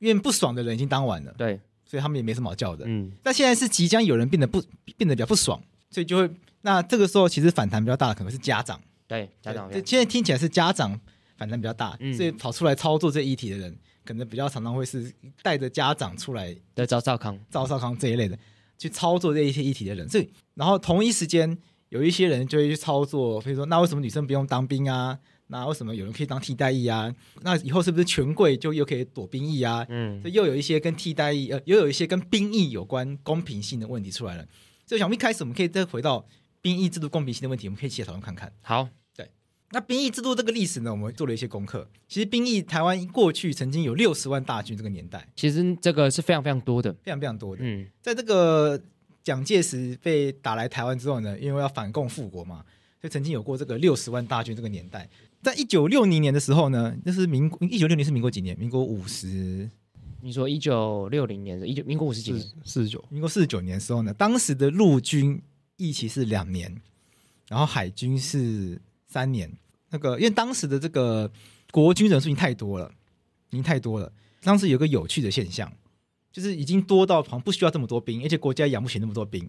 [0.00, 1.32] 因为不爽的人已经当完了。
[1.38, 2.84] 对，所以他们也没什么好叫的。
[2.88, 4.60] 嗯，那现在是即将有人变得不
[4.96, 6.28] 变得比较不爽，所以就会
[6.62, 8.80] 那这个时候其实反弹比较大的可能是家长。
[9.06, 10.98] 对家长，对，现在听起来是家长
[11.36, 15.12] 反弹比较大，嗯，所以跑出来操作这议题的人，可能比较常常会是
[15.42, 18.38] 带着家长出来的赵少康、赵少康这一类的
[18.78, 25.18] 去操作这一些议题的人，所以然后同一时间有一些人就会去操作，比如说那为什么女生不用当兵啊？
[25.48, 27.14] 那为什么有人可以当替代役啊？
[27.42, 29.84] 那以后是不是权贵就又可以躲兵役啊？
[29.88, 34.46] 嗯，所以又有一些跟替代役呃，又有一些跟兵役有关公平性的问题出来了。
[34.86, 36.26] 所以想一开始我们可以再回到。
[36.64, 38.50] 兵役制度公平性的问题，我们可以一起来讨论看看。
[38.62, 38.90] 好，对，
[39.74, 41.86] 那兵役制度这个历史呢，我们做了一些功课。
[42.06, 47.62] 其实兵役台湾过去曾经有六十万大军，这个年代，其实这个是非常非常多的，非常非常多的。
[47.64, 48.80] 嗯，在这个
[49.22, 52.64] 蒋介石被打来台湾之后呢，因为要反共复国嘛，
[53.00, 55.08] 所以曾经有过这个六十万大军这个年代。
[55.42, 58.56] 在一九六零年的时候呢，那是民一九六零是民国几年？
[58.58, 59.68] 民国五十？
[60.22, 62.46] 你说一九六零年的一九民国五十几年？
[62.64, 63.04] 四十九？
[63.10, 65.42] 民国四十九年的时候呢，当时的陆军。
[65.76, 66.72] 役期是两年，
[67.48, 69.52] 然后海军是三年。
[69.94, 71.30] 那个因为当时的这个
[71.70, 72.90] 国军人数已经太多了，
[73.50, 74.12] 已经太多了。
[74.42, 75.72] 当时有个有趣的现象，
[76.32, 79.48] 就是已经多到好像不需要这么多兵，而且国家养不起那么多兵，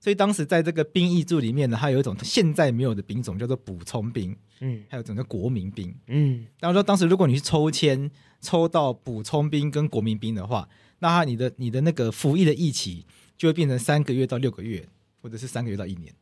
[0.00, 5.94] 所以当时在这个兵役制里面呢，它有一种现在没有的兵种叫做补充兵，嗯还有整个国民兵。
[6.08, 13.06] 嗯，然后说，当时如果你去抽签抽到补充兵跟国民兵的话，那他你的你的那个服役的役期
[13.38, 14.88] 就会变成三个月到六个月，
[15.22, 16.12] 或者是三个月到一年，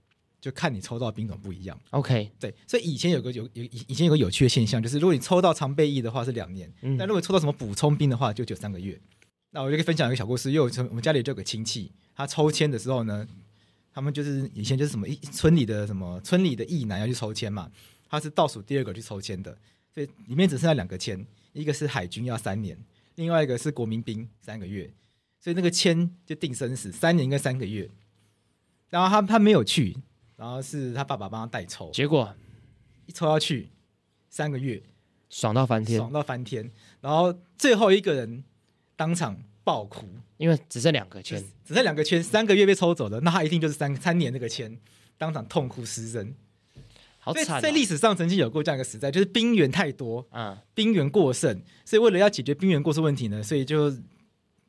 [0.42, 1.80] 就看你抽到兵种不一样。
[1.90, 9.00] OK，对，所以以前有个有有以以前有个有趣的现象，就是如果你抽到常备役的话是两年，嗯但如果抽到什么补充兵的话，就只有三个月。
[9.52, 13.24] 那我就可以分享一个小故事，因为我我们家里就有个亲戚，他抽签的时候呢，
[13.92, 17.70] 他们就是以前就是什么一村里的什么村里的役男要去抽签嘛，
[18.08, 19.56] 他是倒数第二个去抽签的，
[19.94, 22.76] 所以里面只剩下两个签，一个是海军要三年，
[23.14, 24.92] 另外一个是国民兵三个月，
[25.38, 27.88] 所以那个签就定生死，三年跟三个月。
[28.88, 29.96] 然后他他没有去，
[30.42, 32.34] 然后是他爸爸帮他代抽，结果？
[33.06, 33.68] 一抽下去
[34.28, 34.82] 三个月，
[35.30, 36.68] 爽到翻天，爽到翻天。
[37.00, 38.42] 然后最后一个人
[38.96, 40.04] 当场爆哭，
[40.38, 44.76] 因为只剩两个签，只剩两个签，三个月被抽走了，那他一定就是三三年那个签，
[45.16, 46.34] 当场痛哭失声。
[47.20, 53.96] 好惨、在历史上曾经有过这样一个时代，就是兵源太多，嗯，兵源过剩，所以为了要解决兵源过剩问题呢，所以就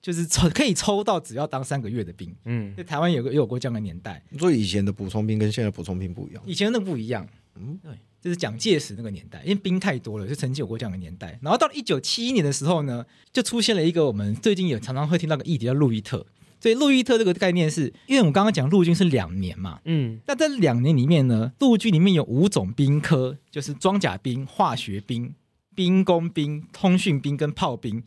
[0.04, 2.36] 就是抽 可以抽到只要当三个月的兵。
[2.44, 6.44] 嗯，在台湾有个也有过这样的年代，所以以前的补充兵跟现在的补充兵不一样。
[6.46, 11.40] 以前那不一样，嗯，对，就是蒋介石那个年代，因为兵太多了，就曾经有过这样的年代。
[11.42, 16.26] 然后到了一九七一年的时候呢，就出现了一个我们最近也常常会听到的议题，叫路易特。
[16.60, 25.34] 所以路易特这个概念是，因为我们刚刚讲陆军是两年嘛，嗯，那在两年里面呢，陆军里面有五种兵科，就是装甲兵、化学兵、
[25.74, 28.04] 兵工兵、通讯兵跟炮兵。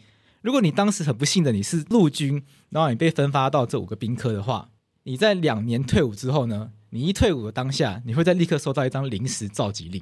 [0.47, 4.71] 如果你当时很不幸的你是陆军，然后你被分发到这五个兵科的话，
[5.03, 10.01] 你在两年退伍之后呢，你一退伍的当下，你会在立刻收到一张临时召集令，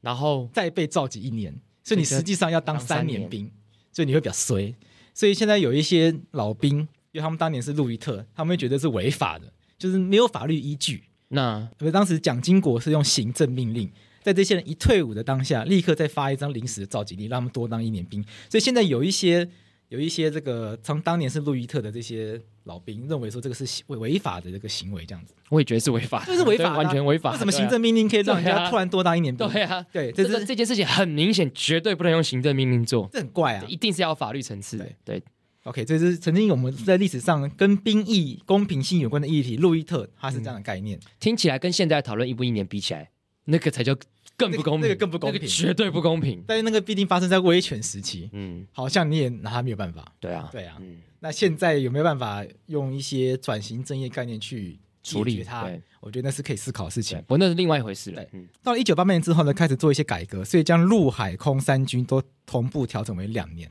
[0.00, 3.52] 然后再被召集一年，所以你实际上要当当三年三年兵，
[3.92, 4.74] 所以你会比较衰。
[5.12, 11.04] 所以现在有一些老兵，因为他们当年是路易特，他们会觉得是违法的，就是没有法律依据。
[11.28, 18.24] 那因为当时蒋经国是用行政命令，在这些人一退伍的当下，立刻再发一张临时的召集令，让他们多当一年兵。
[18.48, 19.46] 所以现在有一些
[19.88, 27.32] 有一些这个从当年是路易特的这些老兵，认为说这个是违违法的这个行为，这样子，我也觉得是违法的，这是违法完全违法。
[27.32, 29.48] 为什么行政命令可以让人家突然多当一年兵？
[29.48, 29.86] 对啊？
[29.92, 33.64] 对，这这是这件事情很明显，绝对不能用行政命令做，这很怪啊。
[33.68, 34.88] 一定是要法律层次的。
[35.04, 35.22] 对
[35.62, 40.98] ，OK，这是曾经我们在历史上跟兵役公平性有关的议题，路易特他是这样的概念。
[41.20, 43.10] 听起来跟现在讨论一不一年比起来，
[43.44, 43.96] 那个才叫
[44.36, 46.44] 更不公平，那个那个更不公平那个绝对不公平。
[46.46, 50.12] 但是那个毕竟发生在威权时期，嗯，好像你也拿他没有办法。
[50.20, 55.70] 对啊，对啊嗯，那现在有没有办法用一些转型正义概念去处理它？
[56.00, 57.18] 我觉得那是可以思考的事情，。
[57.22, 58.30] 不过那是另外一回事了对。
[58.34, 63.70] 嗯，到了一九八八年之后呢，开始做一些改革，所以将陆海空三军都同步调整为两年。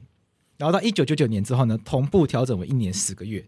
[0.58, 3.46] 然后到一九九九年之后呢，同步调整为一年十个月。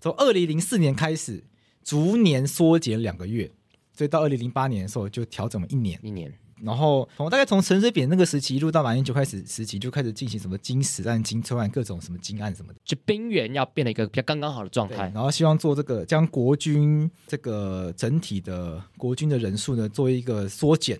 [0.00, 1.42] 从二零零四年开始，
[1.84, 3.50] 逐年缩减两个月，
[3.92, 5.98] 所以到二零零八年的时候就调整为一年。
[6.02, 6.32] 一年，
[6.64, 12.78] 然后从大概从陈水扁那个时期一路到马英九开始时期，就开始进行什么金石案、金车案各种什么金案什么的。
[12.84, 15.10] 就兵员要变得一个比较刚刚好的状，态。
[15.14, 20.98] 然后希望做这个将国军这个整体的国军的人数呢做一个缩减。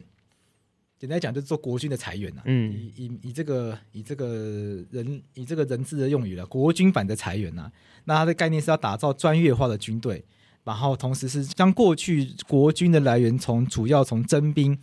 [0.99, 2.45] 简单讲，就是做国军的裁员呐、啊。
[2.47, 7.73] 嗯以以以这个以这个人以这个人质的用语了，国军版的裁员呐、啊。
[8.05, 10.25] 那它的概念是要打造专业化的军队，
[10.65, 14.79] 然后同时是将过去国军的来源从主要从征兵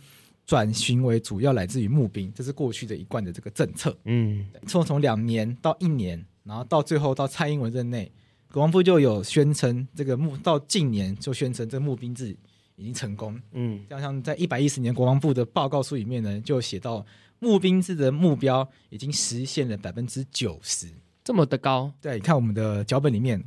[0.50, 3.96] 转型为主要来自于募兵，这是过去的一贯的这个政策。
[4.02, 8.10] 嗯，从从两年到一年，然后到最后到蔡英文任内，
[8.50, 12.36] 国防部就有宣称这个募到近年就宣称这个募兵制
[12.74, 13.40] 已经成功。
[13.52, 17.06] 嗯，像像在一百一十年国防部的报告书里面呢，就写到
[17.38, 20.88] 募兵制的目标已经实现了百分之九十。
[21.22, 23.40] 这么的高，对，你看我们的脚本里面，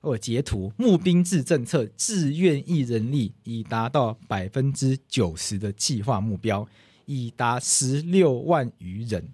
[0.00, 6.66] 我截图，募兵制政策志愿役人力已达到百分之九十的计划目标，
[7.06, 9.32] 已达十六万余人。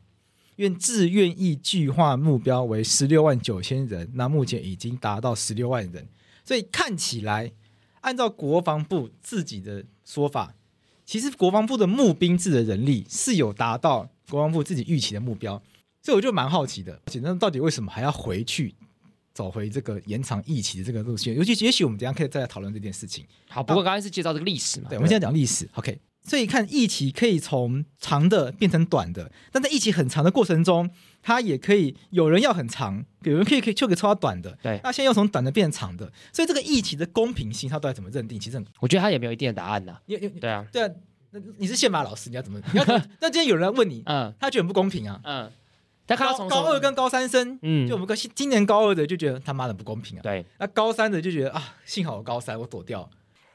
[0.56, 6.06] 愿志愿役计划目标为十六万九千人，那目前已经达到十六万人，
[6.44, 7.52] 所以看起来，
[8.00, 10.54] 按照国防部自己的说法，
[11.04, 15.60] 其实国防部的募兵制的人力是有达到国防部自己预期的目标。
[16.00, 18.74] 所以我就蛮好奇的，简单到底为什么还要回去
[19.34, 21.36] 走回这个延长疫情的这个路线？
[21.36, 23.26] 尤其也许我们等下可以再来讨论这件事情。
[23.48, 24.88] 好，不过刚才是介绍这个历史嘛。
[24.88, 25.98] 对，我们现在讲历史，OK。
[26.26, 30.88] 所以看疫情可以从长的变成短的，但在疫情很长的过程中，
[31.20, 34.56] 它也可以有人要很长，有人可以可以就可以抽到短的。
[34.62, 38.40] 对那现在要从短的变成长的，所以这个疫情的公平性，它到底怎么认定？
[38.40, 39.98] 其实，我觉得他也没有一定的答案呐。
[40.06, 40.88] 你你对啊，对啊，
[41.32, 42.58] 那你是宪法老师，你要怎么？
[42.72, 45.20] 你要怎么那今天有人来问你，嗯他觉得很不公平啊。
[45.24, 45.52] 嗯，
[46.06, 46.16] 他
[46.48, 53.08] 高二跟高三生，嗯就我们个今年高二的就觉得他妈的不公平啊，对，那高三的就觉得啊，幸好我高三我躲掉，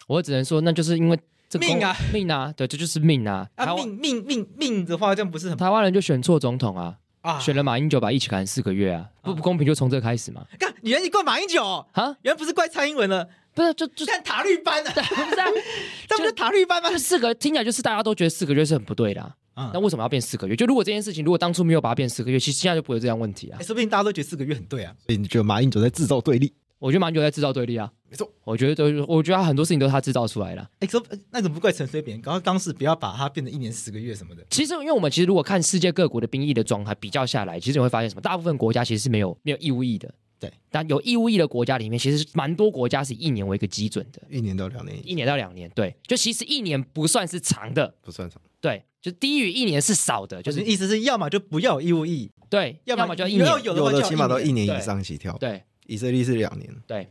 [0.07, 3.47] 我只能说，那就是因为这个命啊命啊，对，这就是命啊。
[3.55, 7.39] 啊，命命命命的话，这样不是很台湾人就选错总统啊，啊？
[7.39, 10.45] 选了马英九，把一起砍四个月啊，不不公平，就从这开始嘛。
[10.57, 15.45] 干，原来你怪马英九哦啊，原来不是怪蔡英文了，不是，就就看塔绿班啊， 不是啊，
[16.07, 16.97] 这不是塔绿班吗就？
[16.97, 19.35] 四个听起来就是大家都觉得四个月是很不对的、啊。
[19.59, 20.55] 嗯那为什么要变四个月？
[20.55, 23.63] 就如果这件事情如果当初没有把它变四个月，其实现在就不会有这样问题啊哎。
[23.63, 24.95] 说不定大家都觉得四个月很对啊。
[25.05, 26.53] 所以你觉得马英九在制造对立？
[26.79, 27.91] 我觉得马英九在制造对立啊。
[28.09, 30.69] 没错，我觉得都，我觉得他很多事情都是他制造出来的。
[30.79, 32.19] 哎，说那怎么不怪陈水扁？
[32.21, 34.43] 刚刚当时不要把它变成一年十个月什么的。
[34.49, 38.21] 其实，因为我们其实如果看世界各国的兵役的状态比较下来，其实你会发现什么？
[38.21, 40.11] 大部分国家其实是没有没有义务役的。
[40.39, 45.69] 对，但有义务役的国家里面，其实蛮多国家是以一年为一个基准的，一年到两年一年到两年。
[45.75, 48.41] 对，就其实一年不算是长的，不算长。
[48.61, 53.57] 对，就低于一年是少的，就就是是意思是要么就不要有义务役，对，要么就一年要。
[53.59, 55.37] 有有的起码都一年以上起跳。
[55.37, 57.09] 对以色列是两年，对，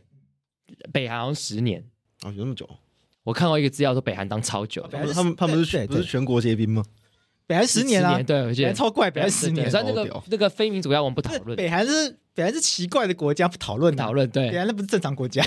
[0.91, 1.83] 北韩好像十年。
[2.21, 2.69] 哦，有那么久？
[3.23, 6.83] 我看过一个资料说北韩当超久，北韩是他们他们不是对对不是全国皆兵吗？
[7.45, 9.71] 北韩十年啊，对，我记得北韩超怪，北韩十年对。
[9.71, 15.43] 所以那个那个非民主要我们不讨论，北韩是北韩是奇怪的国家，不讨论的讨论对北，韩那不是正常国家，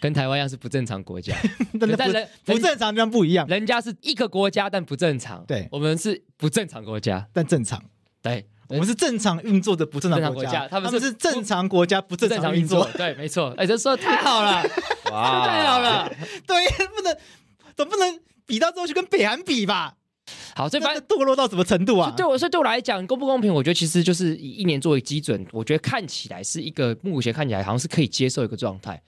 [0.00, 1.34] 跟台湾一样是不正常国家，
[1.98, 7.82] 但人不不正常地方不一样，人家是一个国家但不正常，对我们是不正常国家，但正常。
[8.22, 14.62] 对，我们是正常运作的不正常国家他们是正常国家不正常运作作。，对，没错，哎，这说的太好了，
[15.12, 16.12] 哇太好了，
[16.46, 16.56] 对，
[16.94, 17.16] 不能
[17.76, 19.94] 总不能比到最后去跟北韩比吧？
[20.56, 21.02] 好，这反正。
[21.04, 22.12] 堕落到什么程度啊？
[22.16, 29.00] 对我，所以对我来讲，公不公平，我觉得其实就是以一年作为基准，我觉得看起来是一个目前看起来好像是可以接受一个状态。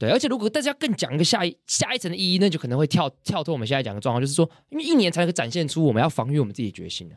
[0.00, 7.14] 对，而且如果大家更讲一个下一下一层的意义，那就可能会跳跳脱我们现在讲的状况，就是说，因为一年才能展现出我们要防御我们自己的决心的。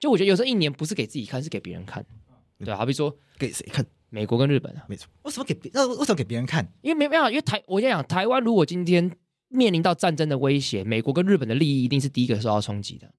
[0.00, 2.02] 就我觉得有时候一年不是给自己看，是给别人看。
[2.64, 3.84] 对啊，好比说给谁看？
[4.08, 6.66] 美国跟日本啊，没错，为什么给别那为什么给别人看？
[6.80, 9.14] 因为没办法，因为台我跟你讲，台湾如果今天
[9.48, 13.12] 面临到战争的威胁，美国跟日本的利益一定是第一个受到冲击的。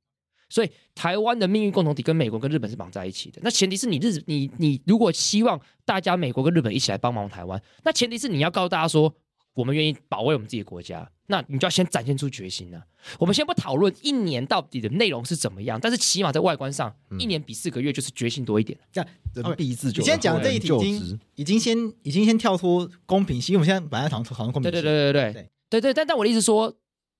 [0.49, 3.39] 所以台湾的命运共同体跟美国跟日本是绑在一起的。
[3.43, 9.13] 那前提是你日你你如果希望大家美国跟日本一起来帮忙台湾，那前提是你要告诉大家说
[9.53, 12.83] 我们愿意保卫我们自己的国家，那你就要先展现出决心啊。
[13.19, 18.77] 我们先不讨论一年到底的内容是怎么样，但是起码在外观上，一年比四个月就是决心多一点。
[18.91, 20.01] 这样人必自救。
[20.01, 24.81] 你现在讲的这一题已经已经先已经先跳脱公平性，因为我们现在本来讨论讨论公平性。
[24.81, 26.75] 对对对对对对对对，但但我的意思说，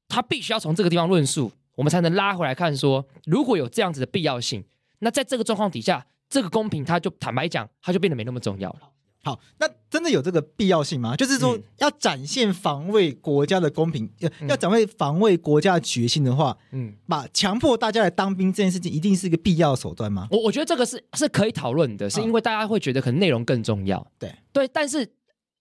[0.07, 4.63] 他必须要从这个地方论述，我们才能拉回来看说，如果有这样子的必要性，
[4.99, 8.79] 那在这个状况底下，这个公平，它就坦白讲，它就变得没那么重要了。
[9.23, 11.15] 好，那真的有这个必要性吗？
[11.15, 20.27] 就是说嗯，要展现防卫国家的公平，呃要展现防卫国家的决心的话，嗯，把强迫大家来当兵这件事情，一定是一个必要的手段吗？
[20.29, 24.05] 我我觉得这个是是可以讨论的，是因为大家会觉得可能内容更重要。
[24.19, 25.11] 对对，但是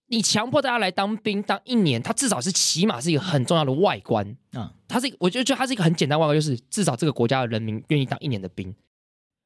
[0.07, 4.35] 你强迫大家来当兵当一年，他至少是起码是一个很重要的外观。
[4.51, 8.73] 啊，他是我觉得就它是一个很简单外观，就是至少这个国家的人民愿意当一年的兵，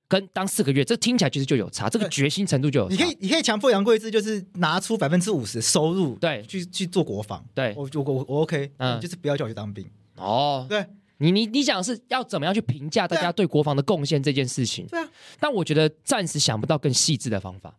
[0.08, 2.96] 跟当四个月，这听起来其实就有差，这个决心程度就有差。
[2.96, 7.44] 你可以你可以强迫杨贵枝，就是拿出百分之五十的收入，对去去做国防。
[7.56, 9.90] 对我我我我 OK，嗯嗯，就是不要叫我去当兵。
[10.18, 10.86] 哦，对
[11.20, 14.86] 你你你讲是要怎么样去评价大家对国防的贡献这件事情？
[14.88, 17.74] 对啊，但我觉得暂时想不到更细致的方法，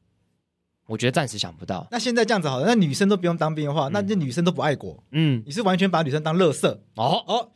[0.90, 1.86] 我觉得暂时想不到。
[1.92, 7.24] 那现在这样子好了，那女生都不用当兵的话，那这女生都不爱国，嗯，你是完全把女生当垃圾哦。
[7.26, 7.50] 哦。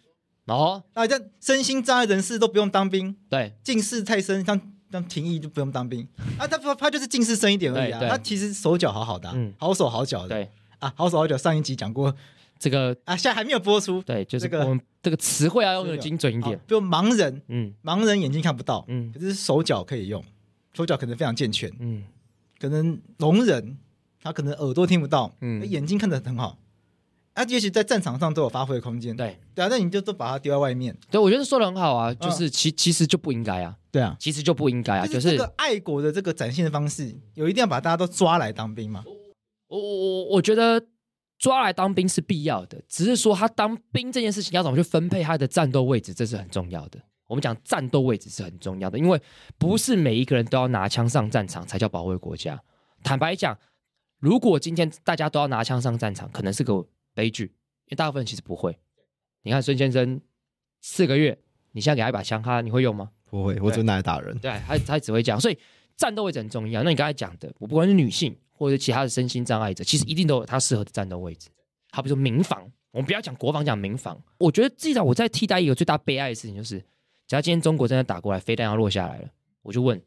[0.46, 3.52] 哦，那这样身心障碍人士都不用当兵，对。
[3.64, 4.60] 近视太深，像
[4.92, 6.06] 像廷义就不用当兵。
[6.38, 9.52] 啊，他他他就是近视深一点而已啊，他其实手脚好好的啊、嗯。
[9.58, 12.14] 好手好脚的，对，啊，好手好脚上一集讲过。
[12.58, 16.64] 这个啊，现在还没有播出，对，就是这个我们这个词汇要用的精准一点好。
[16.68, 17.72] 比如盲人，嗯。
[17.82, 19.10] 盲人眼睛看不到，嗯。
[19.12, 20.22] 可是手脚可以用，
[20.74, 22.04] 手脚可能非常健全，嗯
[22.64, 23.76] 可能聋人
[24.22, 25.68] 他可能耳朵听不到，嗯。
[25.68, 26.56] 眼睛看得很好，
[27.34, 29.38] 啊，也许在战场上都有发挥的空间，对。
[29.54, 39.04] 对啊，那你就都把它丢在外面，对，我觉得说的很好啊，就是其其实就不应该啊，对啊，其实就不应该啊，就就是是这个爱国的这个展现的方式，有一定要把大家都抓来当兵吗？
[39.68, 40.82] 我我我我觉得
[41.38, 46.98] 抓来当兵是必要的，只是说他当兵这件事情要怎么去分配他的战斗位置，这是很重要的。
[47.26, 49.20] 我们讲战斗位置是很重要的，因为
[49.58, 52.60] 不是每一个人都要拿枪上战场才叫保卫国家。
[53.02, 53.58] 坦白讲，
[54.18, 58.78] 如果今天大家都要拿枪上战场，可能是个悲剧，因为大部分人其实不会。
[59.42, 60.20] 你看孙先生
[60.80, 61.38] 四个月，
[61.72, 63.10] 你现在给他一把枪，他你会用吗？
[63.24, 64.38] 不会，我只会拿来打人。
[64.38, 65.58] 对，他他只会讲，所以
[65.96, 66.82] 战斗位置很重要。
[66.82, 71.48] 那你刚才讲的，我不管是女性或者其他的身心障碍者，其实一定都有他适合的战斗位置。
[71.90, 74.20] 好比说民防，我们不要讲国防，讲民防。
[74.38, 76.84] 我觉得至少我在替代一个最大悲哀的事情，就是
[77.26, 79.28] 假如今天中国真的打过来，飞弹要落下来了，
[79.62, 80.00] 我就问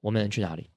[0.00, 0.70] 我们能去哪里？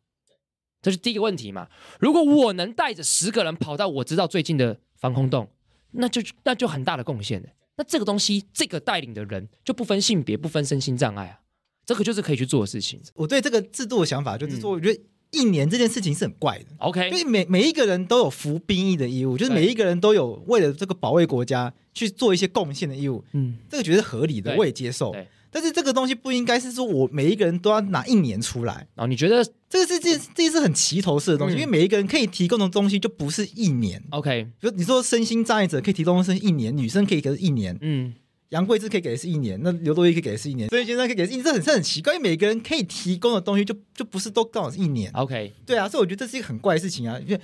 [0.82, 1.68] 这是第一个问题嘛。
[2.00, 5.50] 如果我能带着十个人跑到我知道最近的防空洞，
[5.91, 7.50] 那就那就很大的贡献了。
[7.78, 11.39] 那这个东西，这个带领的人就不分性别，不分身心障碍啊，
[11.86, 13.02] 这个就是可以去做的事情。
[13.16, 16.66] 我对这个制度的想法就是说，我觉得一年这件事情是很怪的。
[16.78, 23.24] OK，因为每每一个人都有服兵役的义务，就是每一个人都有为了这个保卫国家去做一些贡献的义务。
[23.32, 25.16] 嗯，这个觉得合理的，我也接受。
[25.56, 29.06] 但是这个东西不应该是说我每一个人都要拿一年出来啊？
[29.06, 31.53] 你觉得这个是这这是很齐头式的东西？
[31.56, 34.03] 因为每一个人可以提供的东西就不是一年。
[34.10, 38.14] OK，比如你说身心障碍者可以提供的是一年，女生可以给的一年，嗯，
[38.49, 45.10] 杨贵枝可以给的是一年，那刘多益可以给的是一年，所以先生可以给的是一年，这很是很奇怪，因为每个人可以提供的东西就就不是都刚好是一年。
[45.14, 47.18] OK，对啊，所以我觉得这是一个很怪的事情啊。
[47.26, 47.39] 因为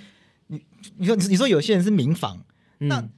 [0.47, 0.61] 你
[0.97, 2.43] 你说你说有些人是民房，
[2.79, 3.09] 那他。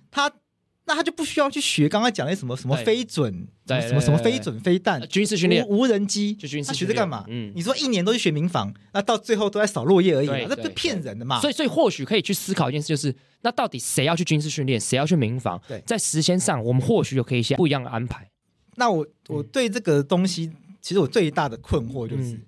[0.94, 7.26] 那他就不需要去学刚刚讲的什么什么飞准，什么什么飞准飞弹，军事训练无人机，就军事他学这干嘛？
[7.28, 11.41] 嗯，你说一年都去学民防，那到最后都在扫落叶而已嘛，那不骗人的嘛？
[11.41, 15.60] 所以所以或许可以去思考一件事，就是那到底谁要去军事训练，谁要去民防？
[15.68, 18.30] 对，在时间上，我们或许有可以一些不一样的安排。
[18.76, 22.39] 那我我对这个东西，其实我最大的困惑就是，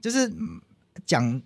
[0.00, 0.32] 就是
[1.04, 1.42] 讲，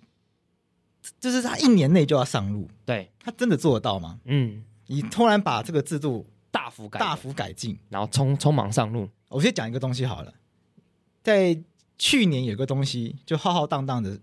[1.19, 4.19] 就是他一年内就要上路，对他真的做得到吗？
[4.25, 4.63] 嗯。
[4.87, 9.09] 你突然把这个制度大幅改大幅改进，然后匆匆忙上路。
[9.29, 10.33] 我先讲一个东西好了，
[11.23, 11.57] 在
[11.97, 14.19] 去年有个东西就浩浩荡荡的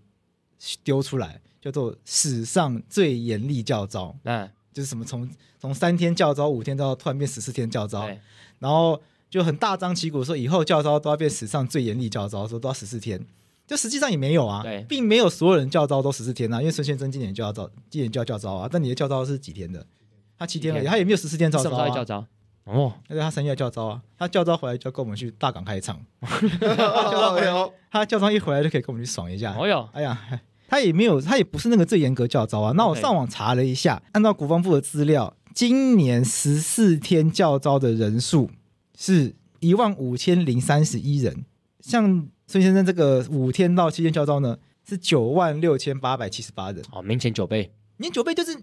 [0.83, 4.15] 丢出来，叫做史上最严厉教招。
[4.23, 8.09] 嗯，就是什么从从三天教招五天到突然变十四天教招，
[8.59, 13.23] 然后就很大张旗鼓说以后教招都要变史上最严厉教招，说都要十四天。
[13.65, 19.85] 就实际上也没有啊，并没有所有人教招都十四天啊，因为孙先生今年就要招，今年就要教招啊，但你的教招是几天的？
[20.37, 21.89] 他七天了，他也没有十四天教召啊。
[21.89, 22.25] 教召
[22.65, 25.99] 哦，那他三月教招啊，他教招回来就要跟我们去大港开唱。
[27.91, 29.53] 他教招一回来就可以跟我们去爽一下。
[29.59, 30.17] 哦哟，哎呀，
[30.69, 32.71] 他也没有，他也不是那个最严格教招啊。
[32.77, 38.49] 那我上网查了一下，按照国防部的资料，今年十四天教招的人数
[38.97, 41.43] 是一万五千零三十一人。
[41.81, 44.57] 像孙先生这个五天到七天教招呢，
[44.87, 46.81] 是九万六千八百七十八人。
[46.93, 48.57] 哦，明显九倍，明显九倍就是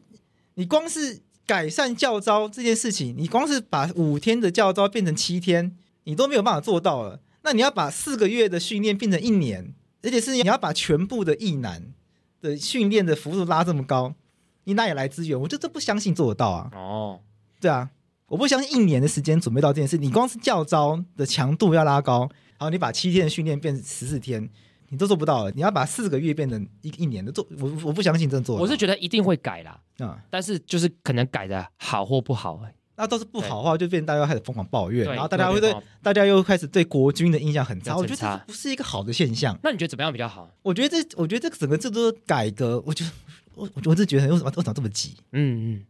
[0.54, 1.20] 你光是。
[1.50, 7.18] 改善教招这件事情，你光是把五天的教招变成七天，你都没有办法做到了。
[7.42, 11.92] 那你要把四个月的训练变成一年，而且是你要把全部的役男
[12.40, 14.14] 的训练的幅度拉这么高，
[14.62, 15.40] 你哪里来资源？
[15.40, 16.70] 我就这不相信做得到啊！
[16.72, 17.20] 哦，
[17.60, 17.90] 对啊，
[18.28, 19.96] 我不相信一年的时间准备到这件事。
[19.96, 22.20] 你光是教招的强度要拉高，
[22.58, 24.48] 然后，你把七天的训练变成十四天。
[24.90, 28.56] 你都做不到了，你要把四个月变成一一年的做，我我不相信真做。
[28.56, 35.72] 我是觉得一定会改啦，啊、嗯，但是就是可能改的好或不好，欸，那都是不好的话，就变大家开始疯狂抱怨，然后大家会对
[36.02, 39.56] 大家又开始对国军的印象很差，我觉得这不是一个好的现象。
[39.62, 40.50] 那你觉得怎么样比较好？
[40.62, 43.10] 我觉得这，我觉得这整个制度的改革，我觉得
[43.54, 45.14] 我我是觉得为什么为什么这么急？
[45.30, 45.84] 嗯嗯，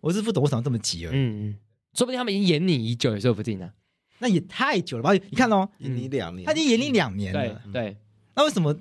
[0.00, 1.14] 我是不懂为什么这么急而已。
[1.14, 1.56] 嗯嗯，
[1.92, 3.70] 说不定他们已经延你已久也说不定呢。
[4.20, 5.12] 那也太久了吧？
[5.12, 7.62] 你看哦，延你两年，他已经延你两年了。
[7.72, 7.96] 对对。
[8.38, 8.72] 那为什么？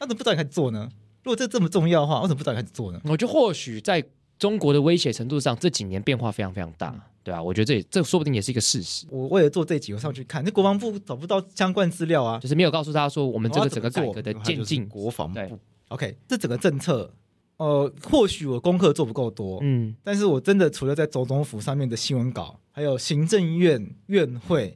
[0.00, 0.88] 那怎么不早点开始做呢？
[1.22, 3.00] 如果这这么重要的话，为什么不早点开始做呢？
[3.04, 4.02] 我觉得或许在
[4.38, 9.06] 中国的威胁程度上，这几年变化非常非常大，对啊，我觉得这也这说不定也是一个事实。
[9.10, 14.88] 我为了做这集，我上去看，那国防部找不到相关资料啊，就是没有告诉他说我们这个整个改革的渐进。
[14.88, 15.58] 国防部
[15.88, 17.12] ，OK，这整个政策，
[17.58, 24.74] 呃，或许我功课做不够多，嗯，但是我真的除了在总统府上面的新闻稿，还有行政院院会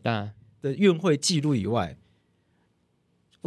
[0.61, 1.97] 的院会记录以外。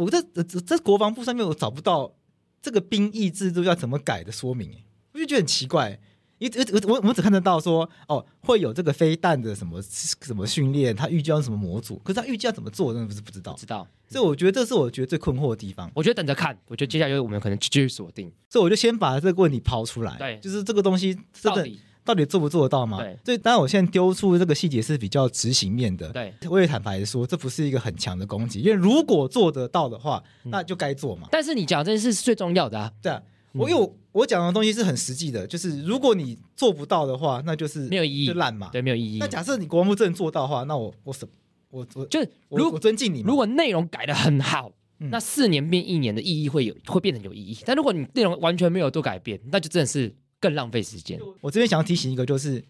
[0.04, 2.14] 我在这这国防部上面，我找不到
[2.62, 4.70] 这个兵役制度要怎么改的说明，
[5.12, 6.00] 我就觉得很奇怪。
[6.38, 13.54] 因为我我我们只看得到说，哦，会有这个飞弹的什么什么训练，他预计要什么模组，可是他预计要怎么做，真的不是不知道。
[13.58, 15.90] 知道，所以我觉得这是我觉得最困惑的地方。
[15.94, 18.32] 我觉得等着看，我觉得接下来我们可能继续锁定。
[18.48, 21.68] 所以我就先把这个问题抛出来，对，就是这个东西真的。
[22.10, 22.98] 到底做不做得到吗？
[22.98, 26.08] 对，所以当然我现在丢出这个细节是比较执行面的。
[26.08, 31.28] 对，我也坦白说，这不是一个很强的攻击，因为如果做得到的话，那就该做嘛。
[31.30, 32.92] 但是你讲这件事是最重要的啊。
[33.00, 38.70] 对啊，我因为我我讲的东西是很实际的，就是如果你做不到的话，那就是没有意义，就烂嘛。
[38.72, 39.18] 对，没有意义。
[39.20, 41.28] 那假设你国防部真的做到的话，那我我什
[41.70, 47.56] 我我就是如果尊敬你，如果内容改的很好，那四年变一年的意义会有会变得有意义。
[47.64, 50.12] 但如果你内容完全没有做改变，那就真的是。
[50.40, 51.20] 更浪费时间。
[51.40, 52.64] 我这边想要提醒一个，就是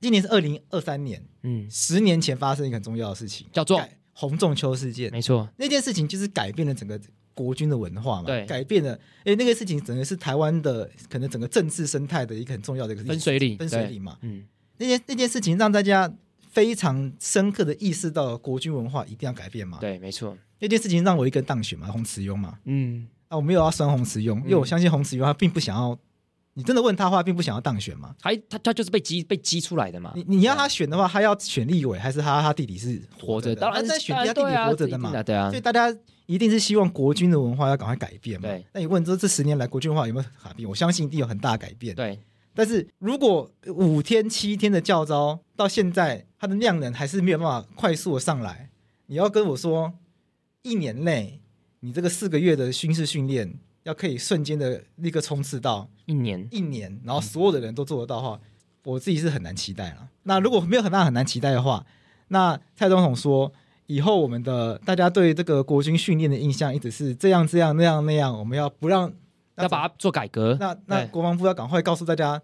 [0.00, 3.80] 今年是二零二三年，嗯，十年前发生一个很重要的事情，叫做
[4.14, 5.12] 洪仲秋事件。
[5.12, 6.98] 没错，那件事情就是改变了整个
[7.34, 8.98] 国军的文化嘛，对，改变了。
[9.24, 14.18] 哎，那个事情整个是台湾的可能整个政治生态的一个很重要的一个分水岭，分水岭嘛。
[14.22, 14.44] 嗯，
[14.78, 16.10] 那件那件事情让大家
[16.50, 19.78] 非常深刻的意识到国军文化一定要改变嘛。
[19.78, 20.36] 对，没错。
[20.58, 22.58] 那件事情让我一个人当选嘛，洪慈庸嘛。
[22.64, 25.98] 嗯，啊，我没有要酸洪慈庸，因为我相信洪慈庸他并不想要。
[26.54, 28.14] 你真的问他的话，并不想要当选吗？
[28.20, 30.12] 还他他就是被激被激出来的嘛。
[30.16, 35.22] 你你要他选的话，他要选立委，还是他他弟弟是活着，的当然选他弟弟活着的嘛。
[35.22, 35.96] 对啊，所以大家
[36.26, 38.48] 一定是希望国军的文化要赶快改变嘛。
[38.48, 40.68] 对，那你问这这十年来国军文化有没有改变？
[40.68, 41.94] 我相信一定有很大改变。
[41.94, 42.18] 对，
[42.52, 48.70] 但是如果五天七天的教招到现在，它的量能还是没有办法快速的上来，
[49.06, 49.92] 你要跟我说
[50.62, 51.40] 一年内
[51.78, 53.54] 你这个四个月的军事训练。
[53.84, 58.40] 要可以瞬间的立刻冲刺到一年一年，然后所有的人都做得到的话，
[58.84, 60.08] 我自己是很难期待了。
[60.24, 61.84] 那如果没有很大很难期待的话，
[62.28, 63.52] 那蔡总统说
[63.86, 69.12] 以后我们的大家对这个国军训练的印象一直是这样这样那样那样，我们要不让
[69.56, 70.56] 要把它做改革。
[70.60, 72.40] 那那国防部要赶快告诉大家，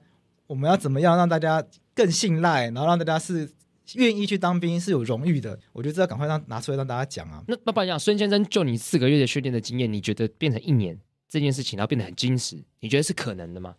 [0.47, 1.63] 我们要怎么样让大家
[1.95, 3.51] 更信赖，然后让大家是
[3.95, 5.59] 愿意去当兵，是有荣誉的。
[5.73, 7.45] 我觉得这要赶快让拿出来让大家讲啊。
[7.47, 10.99] 那那不然讲，孙先生就你四个月的训练的经验，你觉得变成一年？
[11.37, 13.77] 这件事情要变得很矜持，你觉得是可能的吗？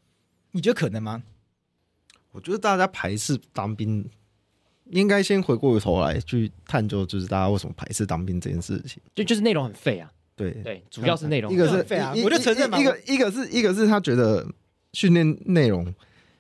[0.52, 1.24] 你觉得可能吗？
[2.32, 4.08] 我觉得大家排斥当兵，
[4.92, 9.02] 应该先回过头来去探究，就是大家为什么排斥当兵这件事情。
[9.16, 12.80] 就就是内容很废啊，对对，主要是内容一个是废啊，我就承认嘛。
[12.80, 14.48] 一个一个是一个是他觉得
[14.94, 15.92] 训练内容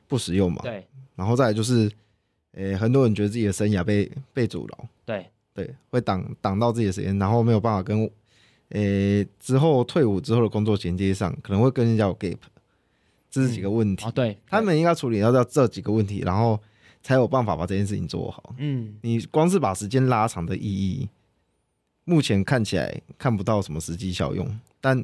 [0.07, 0.85] 不实用嘛，对。
[1.15, 1.91] 然后再来就是，
[2.51, 8.07] 诶，很多人觉得自己的生涯被被阻挠，对对，会挡挡到自己的时间，然后没有办法跟。
[8.69, 12.37] 诶，之后退伍之后的工作衔接上可能会跟人家有 gap，
[13.31, 14.03] 这是几个问题。
[14.03, 16.59] 嗯哦、对，他们应该处理到这几个问题，然后
[17.01, 18.53] 才有办法把这件事情做好。
[18.57, 21.07] 嗯，你光是把时间拉长的意义，
[22.03, 25.01] 目前看起来看不到什么实际效用，但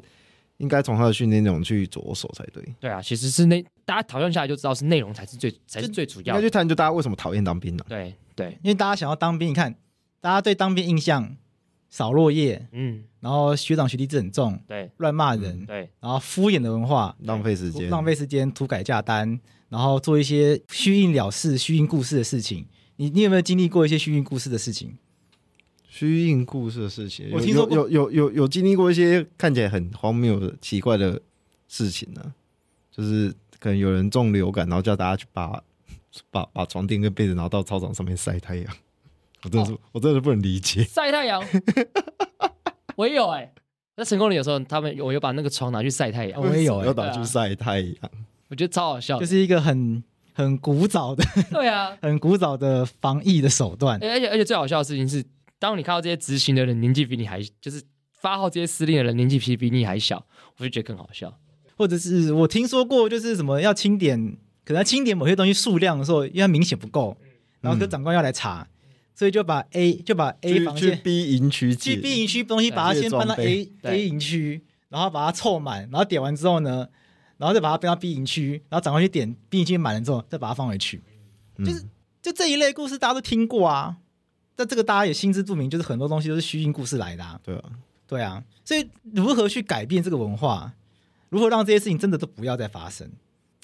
[0.58, 2.62] 应该从他的训练内容去着手才对。
[2.78, 6.30] 对啊，其实是那大家讨论下来就知道是内容才是最才是最主要的。
[6.32, 7.88] 应该去谈就大家为什么讨厌当兵呢、啊？
[7.88, 9.74] 对对，因为大家想要当兵，你看
[10.20, 11.34] 大家对当兵印象。
[11.94, 19.38] 扫落叶，嗯，然后学长学弟制很重，对，乱骂人，嗯、对，然后敷衍的文化，浪费时间，浪费时间，涂改价单，
[19.68, 22.66] 然后做一些虚应了事、虚应故事的事情。
[22.96, 24.98] 你你有没有经历过一些虚应故事的事情？
[25.86, 31.22] 虚应故事的事情，我听说有有有有有经历过一些看起来很荒谬的奇怪的
[31.68, 32.34] 事情呢、啊，
[32.90, 35.62] 就是可能有人中流感，然后叫大家去把
[36.32, 38.76] 把把床垫跟被子拿到操场上面晒太阳。
[39.44, 40.82] 我真的是，哦、我真的是不能理解。
[40.90, 41.42] 晒太阳。
[42.96, 43.52] 我也有哎、欸，
[43.96, 48.10] 在成功岭有时候他们我有把那个床拿去晒太阳，我也有、欸，要拿去晒太阳、啊，
[48.48, 53.98] 我觉得超好笑，就是一个很很古早的，对啊， 很古早的防疫的手段。
[54.02, 55.24] 而且而且最好笑的事情是，
[55.58, 57.82] 当你看到这些执行的人年纪比你还，就是
[58.20, 60.24] 发号这些司令的人年纪比比你还小，
[60.58, 61.36] 我就觉得更好笑。
[61.76, 67.16] 或者是我听说过，就是什么要清点，可能要清点某些东西数量的时候，因为明显不够，
[67.60, 68.62] 然后跟长官要来查。
[68.62, 68.66] 嗯
[69.14, 76.88] 所以就把 A 就把 A 房间去 B 营区，去 B 营区东西把它先搬到 A A 营区，然后把它凑满，然后点完之后呢，
[77.36, 81.00] 然后再把它搬到 B 营区，然后转过去点 B 营区满了之后再把它放回去，
[81.58, 81.84] 嗯、就是
[82.20, 83.98] 就这一类故事大家都听过啊，
[84.56, 87.38] 但这个大家也心知肚明，就是很多东西都是虚应故事来的啊。
[87.44, 87.62] 对啊，
[88.08, 90.72] 对啊，所以如何去改变这个文化，
[91.28, 93.08] 如何让这些事情真的都不要再发生？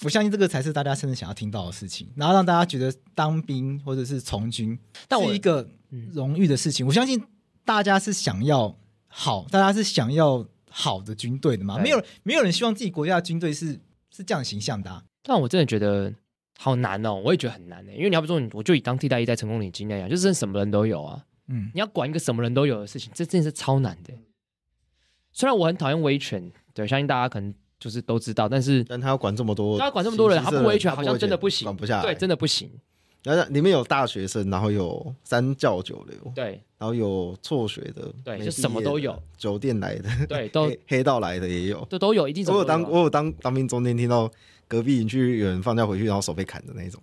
[0.03, 4.77] 我相信这个才是大家真正想要听到的事情，然后让大家觉得当兵或者是从军，
[5.07, 5.69] 但是一个
[6.11, 6.85] 荣誉的事情。
[6.85, 7.23] 我相信
[7.63, 8.75] 大家是想要
[9.07, 11.77] 好，大家是想要好的军队的嘛？
[11.77, 13.79] 没有，没有人希望自己国家的军队是
[14.09, 15.03] 是这样形象的啊。
[15.21, 16.11] 但我真的觉得
[16.57, 21.23] 好难哦，我也觉得很难的，因为你要不说，我就以当替代役在成功领经验一样，就是什么人都有啊。
[21.47, 24.13] 嗯，你要管一个什么人都有的事情，这真的是超难的。
[25.31, 27.53] 虽然我很讨厌威权，对，相信大家可能。
[27.81, 32.69] 就是都知道，但是但他要管这么多，他要管这么多人，他不维权，好像真的不行，管不下来，对，真的不行。
[33.23, 42.53] 然后里面有大学生，然后有三教九流，对，然后有辍学的，对，就什么都有，酒店来的，对，都 黑，黑道来的也有，都都有，一定有。
[42.53, 44.31] 我有当我有当当兵中间听到
[44.67, 47.01] 隔壁营区有人放假回去，然后手被砍的那种。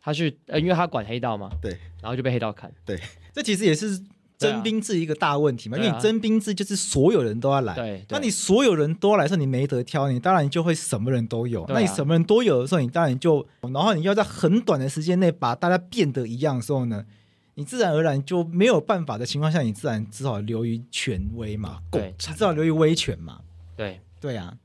[0.00, 1.70] 他去，呃，因为他管黑道嘛，对，
[2.02, 2.70] 然后就被黑道砍。
[2.84, 2.98] 对，
[3.32, 3.98] 这其实也是。
[4.38, 11.64] 征兵制一个大问题嘛，啊、因为你征兵制就是所有人都要来，对，那你所有人都要来的时候，你没得挑，你当然就会什么人都有。
[11.64, 17.04] 啊、那你什么人都有的时候，你当然就，然后你要在很短的时间内把大家变得一样的时候呢，
[17.54, 23.40] 你自然而然就没有办法的情况下，你自然只好流于权威嘛，对，只好流于威权嘛，
[23.76, 24.56] 对，对啊。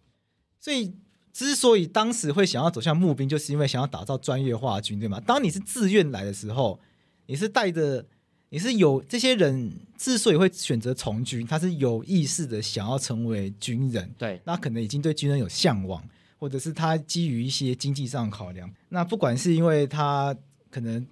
[0.59, 0.93] 所以
[1.31, 5.19] 之所以当时会想要走向募兵，就是因为想要打造专业化军队嘛。
[5.19, 6.79] 当你是自愿来的时候，
[7.25, 8.05] 你是带着。
[8.53, 20.37] 你是有这些人之所以会选择从军，他是有意识的想要成为军人，对，那可能已经对军人有向往，或者是他基于一些经济上的考量，那不管是因为他
[20.69, 21.03] 可能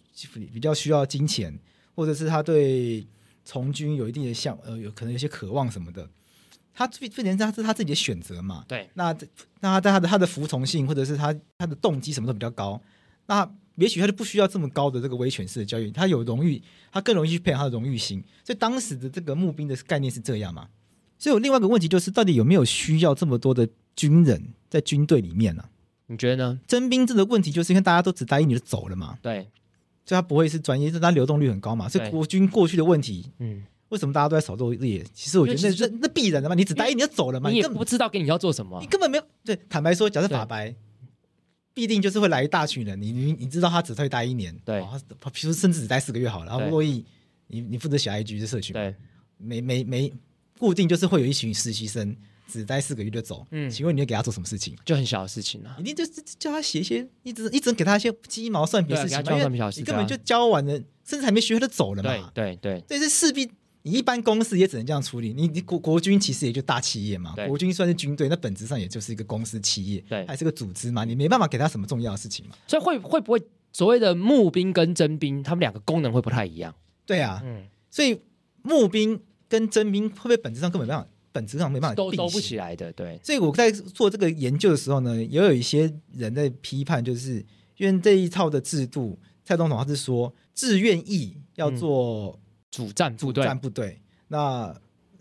[0.54, 1.58] 比较需要金钱，
[1.96, 3.08] 或者是他对
[3.44, 6.08] 从军有一定的向呃有可能有些渴望什么的，
[6.76, 8.64] 他最最简单，他是他自己的选择嘛。
[8.68, 9.12] 对，那
[9.62, 12.80] 那他在他的他的服从性或者是他他的动机什么都比较高，
[13.26, 16.62] 那也许他就不需要这么高的这个威权式的教育，他有荣誉，
[16.92, 18.24] 他更容易去培养他的荣誉心。
[18.44, 20.68] 所以当时的这个募兵的概念是这样嘛。
[21.18, 25.70] 所以有另外一个问题就是，到底有没有需要这么多的军人在军队里面呢、啊？
[26.08, 26.60] 你觉得呢？
[26.68, 29.18] 征兵制的问题，就是因为大家都只待一年就走了嘛。
[29.22, 29.48] 对，
[30.04, 31.88] 所以他不会是专业，是他流动率很高嘛。
[31.88, 35.06] 所以国军过去的问题，嗯，为什么大家都在扫落叶？
[35.14, 36.56] 其实我觉得那那那必然的嘛。
[36.56, 39.24] 你只待一年就走了嘛，你也不知道给你要做什么，你根本没有。
[39.46, 40.76] 对，坦白说，假设法白，
[41.74, 43.02] 必定就是会来一大群人。
[43.02, 44.86] 你你你知道他只会待一年，对，
[45.20, 47.06] 他比如甚至只待四个月好了，然后不乐意，
[47.48, 48.96] 你你负责写 IG 的社群，对，
[49.38, 50.14] 没没没。
[50.60, 52.16] 固定就是会有一群实习生
[52.48, 54.78] 只待四个月就走，嗯，请问你要给他做什么事情？
[54.86, 62.32] 就很小的事情啊，一定就是叫他写一些，一直一直给他一些鸡毛蒜皮的事情，因为你根本就教完了，甚至还没学会就走了嘛。
[62.32, 63.52] 对对对，这是势必你
[63.84, 65.34] 一般公司也只能这样处理。
[65.34, 72.56] 你你国国军其实也就大企业嘛，国军算是军队，那本质上也就是一个公司企业，对，还是个组织嘛，你没办法给他什么重要的事情嘛。
[72.68, 76.74] 所以会会不会所谓的募兵跟征兵，他们两个功能会不太一样？
[77.06, 78.20] 对啊，嗯，所以
[78.62, 81.10] 募兵跟征兵会不会本质上根本没办法？
[81.34, 83.18] 本质上没办法都都不起来的，对。
[83.24, 87.36] 所以我在做这个研究的时候呢，也有一些人在批判，就是
[87.78, 92.38] 因为这一套的制度，蔡总统他是说，志愿役要做
[92.72, 94.02] 主战部队，主战部队。
[94.30, 94.74] 那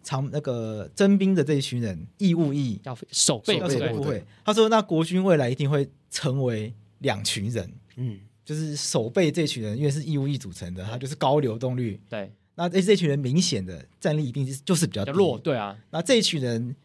[0.03, 3.92] 长那个征兵的这一群人，义务役要守备部队。
[3.92, 12.32] 不会，他说，那国军未来一定会成为两群人，嗯，就是守备这群人，因为是义务役组成的，他就是高流动率，对。
[12.55, 15.76] 那这这群人明显的战力一定是就是比较弱，对啊。
[15.90, 16.76] 那这一群人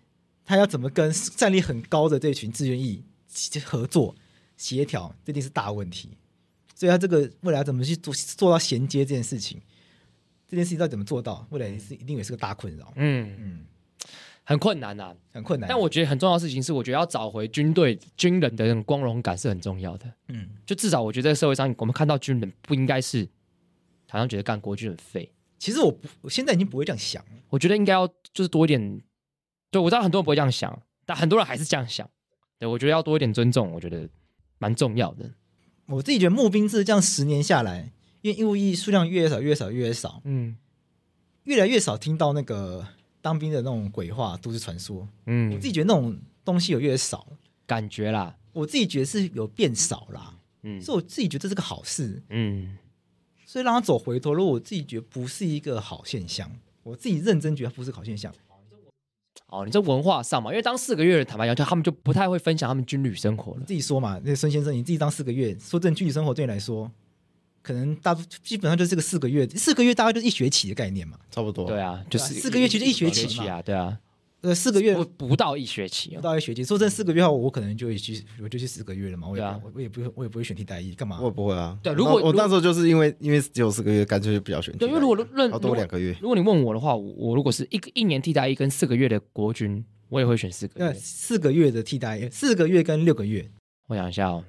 [0.45, 3.03] 他要怎么跟战力很高的这群志愿役
[3.65, 4.15] 合作
[4.55, 6.09] 协调，这定是大问题。
[6.73, 9.61] 所以他这个未来怎么去做做到衔接这件事情，
[10.47, 12.93] 这件事情到底怎么做到，未来是一定也是个大困扰。
[12.95, 13.65] 嗯嗯，
[14.43, 15.67] 很困难呐，很困难。
[15.67, 20.11] 但我觉得很重要的事情是，我觉得要找回军队军人的那种光荣感是很重要的。
[20.27, 23.27] 嗯，就至少我觉得在社会上，我们看到军人不应该是
[24.09, 25.31] 好像觉得干国军很废。
[25.57, 27.23] 其实我不，我现在已经不会这样想。
[27.49, 29.01] 我觉得应该要就是多一点，
[29.71, 32.07] 对，我知道很多人不会这样想，但很多人还是这样想。
[32.59, 34.07] 对，我觉得要多一点尊重，我觉得
[34.59, 35.31] 蛮重要的。
[35.87, 37.91] 我自己觉得募兵制这样十年下来，
[38.25, 40.55] 因为义务役数量越少越少越少，嗯，
[41.43, 42.87] 越来越少听到那个
[43.21, 45.07] 当兵的那种鬼话、都市传说。
[45.27, 47.27] 嗯，我自己觉得那种东西有越少
[47.67, 48.35] 感觉啦。
[48.51, 50.39] 我自己觉得是有变少啦。
[50.63, 52.23] 嗯，所以我自己觉得这是个好事。
[52.29, 52.75] 嗯。
[53.45, 56.51] 所以让他走回头路，我自己觉得不是一个好现象。
[56.81, 58.33] 我自己认真觉得不是好现象。
[59.49, 63.61] 哦，你这文化上嘛，因为当四个月的坦白讲，就他们就不太会分享他们军旅生活了。
[63.67, 66.91] 自己说嘛，那孙先生，你自己当四个月，说真的，军旅生活对你来说，
[67.65, 68.13] 可能大
[68.43, 71.65] 基本上就是这个四个月，四个月大概就是一学期的概念嘛，差不多。
[71.65, 73.97] 对啊，就是四个月其实一学期嘛，对啊。
[74.41, 76.63] 呃，四个月不不到一学期，不到一学期。
[76.63, 79.27] 说真四个月后，我可能就会去，我就去四个月了嘛。
[79.27, 79.43] 我也
[79.73, 81.17] 我也不会，我也不会选替代役，干嘛？
[81.19, 81.75] 我也不会啊。
[81.81, 84.77] 对，如果我那时候就是因为因为只有四个月，干脆就不要选。
[84.77, 90.93] 对，因为如果论要多两个月，如果你问我的话，我如果是一个一年替代役跟四个月的国军，我也会选四个月。
[90.93, 93.49] 四个月的替代役，四个月跟六个月，
[93.87, 94.43] 我想一下哦，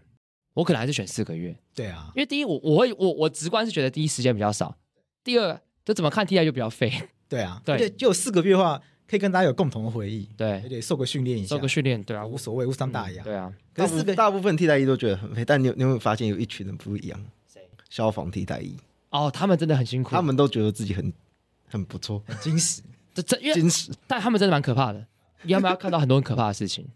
[0.57, 1.55] 我可能还是选四个月。
[1.75, 4.75] 对啊，因为第一，我我会我我直观是觉得第一时间比较少，
[5.23, 6.91] 第二，就怎么看替代就比较废。
[7.29, 8.81] 对啊，对，就四个月的话。
[9.09, 13.55] 可以跟大家有共同的回忆，对，也得受个训练一下，受个训练，对啊，无所谓，无伤大雅，对啊。
[13.73, 17.25] 可是大部分替代役都觉得很废，但你有你有没有发现有一群人不一样？
[17.47, 17.61] 谁？
[17.89, 18.77] 消防替代役。
[19.11, 21.13] 哦，他们真的很辛苦，他们都觉得自己很
[21.69, 22.83] 很不错，很惊喜，
[23.15, 25.07] 这这精实，但他们真的蛮可怕的，
[25.43, 26.89] 你要不要看到很多很可怕的事情？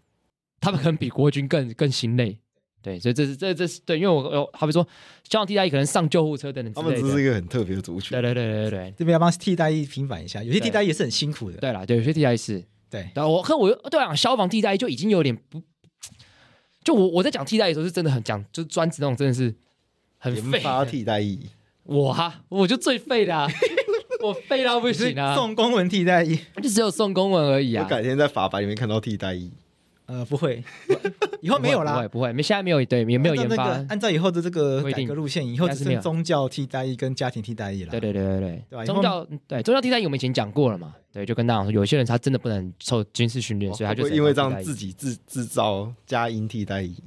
[0.59, 2.37] 他们可能比国军更更心累。
[2.81, 4.83] 对，所以这是这这是对，因为我有好比说，
[5.29, 8.09] 消防替代役可能上救护车等等之类的，他们只是一个很特别的族群。
[8.09, 11.57] 对对对对对，这边要帮替代役平反一下，有些替代役也是很辛苦的。
[11.57, 13.09] 对啦，对，有些替代役是，对。
[13.13, 15.61] 然后我和我对啊，消防替代役就已经有点不，
[16.83, 19.53] 就我我在讲替代役的时候是真的很讲，就是专职那种，真的是
[20.17, 20.59] 很废。
[20.59, 21.39] 发替代役，
[21.83, 23.47] 我哈，我就最废的啊，
[24.23, 27.83] 我废到不行啊，送公文替代役，就只有送公文而已啊。
[27.83, 29.51] 我改天在法白里面看到替代役。
[30.11, 30.61] 呃，不会，
[31.39, 33.69] 以后没有啦，不会，不会，没，现在没有，对，也没有研发。
[33.87, 37.91] 按照以后的这个改革路线，以后只剩宗教替代役跟家庭替代役了。
[37.91, 38.83] 对对对对对，对吧？
[38.85, 40.93] 宗教对宗教替代役我们以前讲过了嘛？
[41.13, 46.97] 对，就跟大家说，有些人他真的不能受军事训练，所以他就因为这样自己制制造佳音替代役，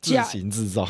[0.00, 0.88] 自行制造。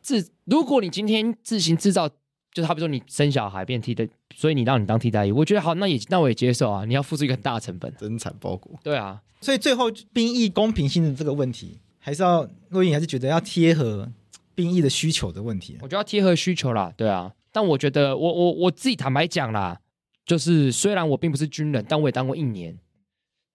[0.00, 2.08] 自如果你今天自行制造，
[2.52, 6.84] 就好比说你生小孩变替代，所以你让你当替代役，我觉得好，那也那我也接受啊。
[6.84, 8.78] 你要付出一个很大的成本，增产包裹。
[8.82, 9.22] 对啊。
[9.40, 14.10] 所以最后兵役公平性的这个问题，还是要若英还是觉得要贴合
[14.54, 15.78] 兵役的需求的问题。
[15.80, 17.32] 我觉得要贴合需求啦，对啊。
[17.52, 19.80] 但我觉得我我我自己坦白讲啦，
[20.26, 22.76] 就是虽然我并不是军人，但我也当过一年，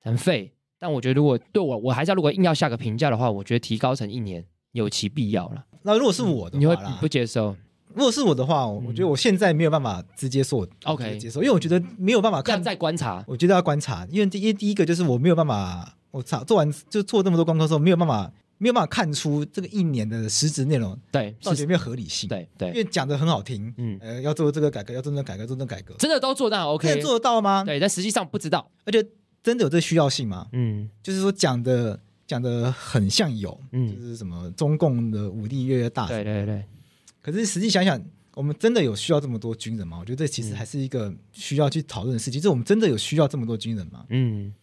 [0.02, 0.54] 很废。
[0.80, 5.66] 但我觉得如果对我，我还是要如果硬要下个评价的话，我觉得提高成一年有其必要了。
[5.84, 7.56] 那如果是我的话，你会不接受？
[7.96, 13.24] 如果是我的话，我觉得我现在没有办法直接说 OK 接受，因为我觉得没有办法看在观察。
[13.28, 22.28] 我觉得要观察，因为第一第一个就是我没有办法，我操做完就做这么多功课之后，没有办法没有办法看出这个一年的实质内容对到底有没有合理性。
[22.28, 27.64] 对对，因为讲的很好听，嗯呃，要做这个改革，要做那个改革，做那个改革，真的都做到 OK，真的做得到吗？
[27.64, 29.02] 对，但实际上不知道，而且
[29.44, 30.48] 真的有这个需要性吗？
[30.52, 36.64] 嗯，就是说讲的讲的很像有，嗯，就是什么中共的武力越来越大，对对对。
[37.26, 38.00] 可是实际想想。
[38.36, 39.98] 我们真的有需要这么多军人吗？
[39.98, 42.34] 我觉得这其实还是一个需要去讨论的事情。
[42.34, 44.06] 就是我们真的有需要这么多军人吗？
[44.10, 44.54] 嗯，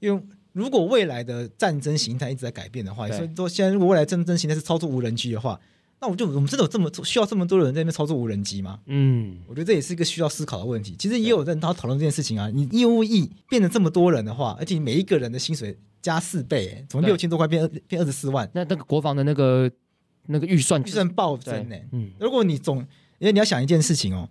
[0.00, 5.58] 因为如果未来的战争形态一直在改变的话，所以说现在如果未来战争形态是操作无人机的话，
[5.98, 8.80] 那我就我们真的有这么需要这么多人在那边操作无人机吗？
[8.84, 10.94] 嗯，我觉得这也是一个需要思考的问题。
[10.98, 12.50] 其实也有人他讨论这件事情啊。
[12.52, 19.72] 你义务役变得这么多人的话，而且每一个人的薪水加四倍，从六千多块变变二十四万，那那个国防的那个
[20.28, 21.76] 那个预算预算暴增呢？
[21.92, 22.78] 嗯，如果你总
[23.18, 24.28] 因为你要想一件事情哦，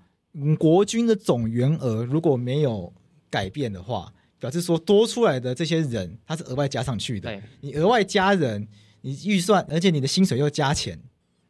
[0.60, 2.94] 国军的总员额如果没有
[3.30, 7.42] 改变的话，表示说多出来的这些人，他是额外加上去的。
[7.62, 8.68] 你额外加人，
[9.02, 11.00] 你预算，而且你的薪水又加钱，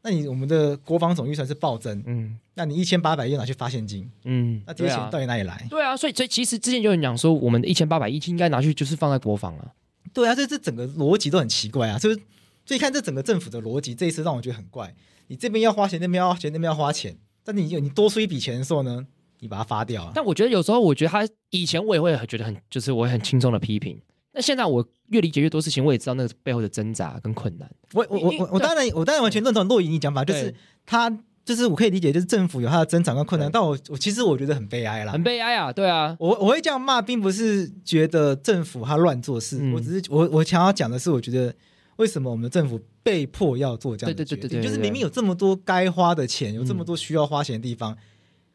[0.01, 2.01] 那你我们的国防总预算是暴增。
[2.05, 5.67] 嗯，那你一千八百亿拿去发现金，嗯，那这些钱到底哪里来？
[5.69, 9.73] 对啊，所以所以其实之前就有人讲说，我们的一千八百亿应该拿去就是放在国防啊。
[10.13, 12.17] 对啊，这这整个逻辑都很奇怪啊，所以
[12.65, 14.93] 所以看这整个政府的逻辑，这一次让我觉得很怪。
[15.27, 17.15] 你这边要花钱，那边要花钱，那边要花钱。
[17.43, 19.05] 但你有你多出一笔钱的时候呢，
[19.39, 20.03] 你把它发掉。
[20.03, 24.01] 啊但我觉得有时候，我觉得他以前我也会觉得很，就是我很轻松的批评。
[24.33, 27.69] 那现在我越理解越多事情，我也知道那个背后的挣扎跟困难。
[27.93, 30.53] 我我我我我当然我当然完全认同洛伊你讲法，就是
[30.85, 31.09] 他
[31.43, 33.49] 就是我可以理解，就是政府有他的挣扎跟困难。
[33.51, 36.15] 但我我其实我觉得很悲哀啦，很悲哀啊，对啊。
[36.19, 41.53] 我我会这样骂，并不是觉得政府他乱做事，嗯、我只是我我想要讲的是，我觉得。
[41.97, 44.41] 为什么我们的政府被迫要做这样的决定？
[44.41, 47.97] 对对对对，就是明明有这么多该花的钱，有这么多需要花钱的地方，嗯、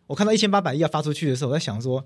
[0.08, 2.04] 我看到一千八百亿要发出去的时候，我在想说，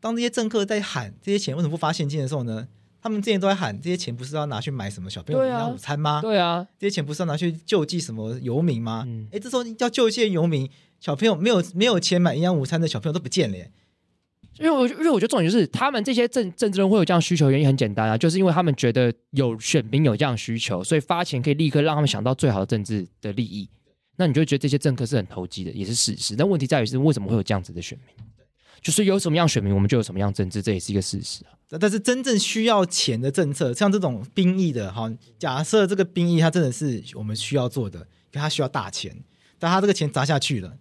[0.00, 2.68] 当这些政客在喊这些钱为什么不发现金的时候呢？
[3.02, 6.22] 他们之前都在喊这些钱不是要拿去买什么小朋友营养午餐吗？
[6.22, 9.02] 对啊，这些钱不是要拿去救济什么游民吗？
[9.30, 10.66] 哎、嗯，这时候要救济游民，
[11.00, 13.70] 小朋友没有没有钱买营养午餐的小朋友都不见了耶。
[14.58, 23.68] 因为我因为我觉得重点就是他们这些政政治人会有这样需求，原因很简单啊，就是因为他们觉得有选民有这样需求，所以发钱可以立刻让他们想到最好的政治的利益。
[24.16, 26.36] 那你就觉得这些政客是很投机的，也是事实。
[26.36, 28.24] 但问题在于是为什么会有这样子的选民？
[28.80, 31.50] 就是有什么样选民，我们就有什么样政治，这也是一个事实啊。
[31.80, 39.16] 但是真正需要钱的政策，像这种兵役的哈，假设这个兵役它真的是我们需要做的，因为它需要大钱，
[39.58, 40.76] 但它这个钱砸下去了。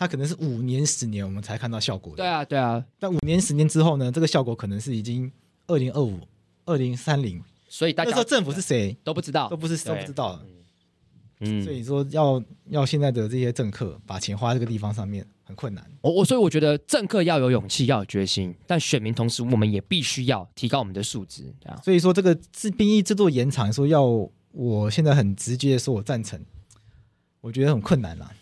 [0.00, 2.22] 它可能是五年、十年我们才看到效果的。
[2.22, 2.82] 对啊，对啊。
[2.98, 4.10] 但五年、十年之后呢？
[4.10, 5.30] 这个效果可能是已经
[5.66, 6.18] 二零二五、
[6.64, 7.38] 二零三零。
[7.68, 10.46] 所以大家那时候政府是谁都不知道，都不是都不知道了。
[11.40, 15.84] 嗯，所以说要要现在的这些政客把钱花在这个地方上面很困难。
[16.00, 21.52] 我我所以我觉得政客要有勇气，要有决心，但选民同时我们也必须要提高我们的素质。
[21.62, 21.78] 这样。
[21.84, 24.02] 所以说这个制兵役制度延长，说要
[24.52, 26.42] 我现在很直接的说我赞成，
[27.42, 28.32] 我觉得很困难啦。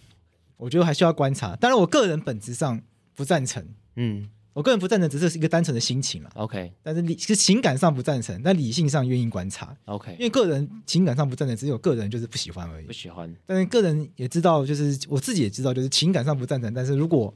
[0.58, 2.82] 我觉得还需要观察，当然我个人本质上
[3.14, 3.64] 不赞成，
[3.96, 6.72] 嗯，我个人不赞成，只是一个单纯的心情了，OK。
[6.82, 10.12] 但是理是情感上不赞成，但理性上愿意观察，OK。
[10.12, 13.32] 因为个人情感上不赞成，只有个人就是不喜欢而已，不喜欢。
[13.46, 17.32] 但是个人也知道，就是我自己也知道，就是情感上不赞成，但是如果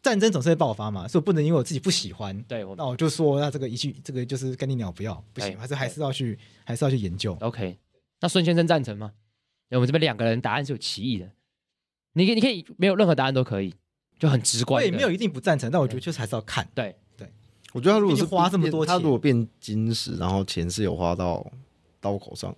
[0.00, 7.78] 战争总是会爆发嘛，所以我不能因为我自己不喜欢，对，那我就说那这个一句这个就是干你鸟不要，不行，还是还是要去还是要去研究，OK。
[8.20, 9.12] 那孙先生赞成吗？
[9.70, 11.30] 我们这边两个人答案是有歧义的。
[12.14, 13.74] 你可以，你可以没有任何答案都可以，
[14.18, 14.80] 就很直观。
[14.80, 16.68] 我也没有一定不赞成，但我觉得就是还是要看。
[16.74, 17.30] 对对，
[17.72, 21.44] 我觉得他如果是花这么多钱，他如果变金石，然后钱是有花到
[22.00, 22.54] 刀口上，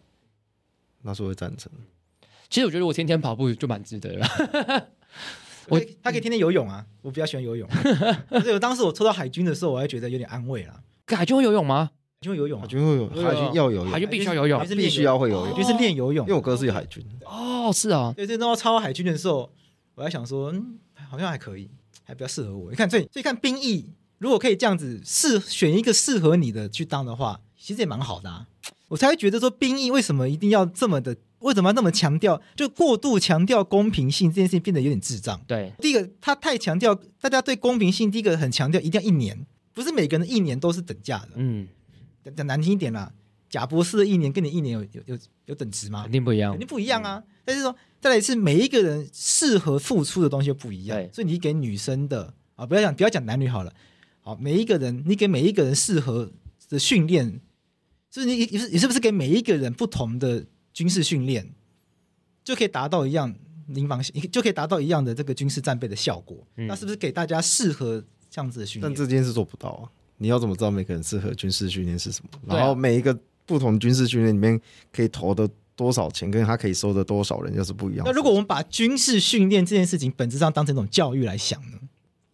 [1.03, 1.71] 那是会赞成。
[2.51, 4.27] 其实我觉得我天天跑步就蛮值得了。
[5.69, 7.69] 我他可以天天游泳啊，我比较喜欢游泳。
[8.43, 10.83] 所以我当时我抽到海军的时候，我还觉得有点安慰了。
[11.07, 11.93] 海军会游泳吗？
[12.31, 16.27] 会游泳，海军会游，海军要游泳，海军必须要游泳，必须要会游泳，就是练游泳。
[16.27, 17.05] 因为我哥是海军。
[17.25, 18.12] 哦，是啊。
[18.16, 19.51] 对，这当超海军的时候，
[19.95, 20.79] 我还想说，嗯，
[21.11, 21.70] 好像还可以，
[22.05, 22.70] 还比较适合我。
[22.70, 28.47] 你看，所以所以看兵役，如果可以这样子适选一个适合你的去当的话，其实也蛮好的啊。
[28.89, 31.16] 我才会觉得说，兵役为什么一定要这么的？
[31.41, 32.41] 为什么要那么强调？
[32.57, 35.39] 就过度强调公平性这件事情变得有点智障。
[35.47, 41.33] 对，第一个他太强调，大家对公平性，第一个很强调一定要一年，不是每个人一年都是等价的。
[41.35, 41.68] 嗯，
[42.33, 43.12] 讲难听一点啦，
[43.49, 46.03] 贾博士的一年跟你一年有有有有等值吗？
[46.03, 47.16] 肯定不一样，肯定不一样啊。
[47.16, 53.75] 嗯、但是说再来一次每一个人适合付出的东西又不一样，所以你给女生的啊，不要讲不要讲男女好了，
[54.20, 56.31] 好，每一个人你给每一个人适合
[56.68, 57.41] 的训练。
[58.11, 61.51] 就是你你是你是不是给每一个人不同的军事训练，
[62.45, 63.35] 就可以达到一样
[63.66, 64.01] 临防
[64.31, 66.47] 就可以达到一样的这个军事战备的效果？
[66.57, 68.89] 嗯那是不是给大家适合这样子的训练？
[68.89, 69.91] 但这件事做不到啊！
[70.19, 72.57] 你要怎么知道每个人适合军事训练是什么？
[72.57, 74.61] 然后每一个不同军事训练里面
[74.93, 78.05] 可以投的多少钱，跟他可以收的多少人，又是不一样。
[78.07, 81.79] 那如果我们把军事训练这件事情本质上当成一种教育来想呢？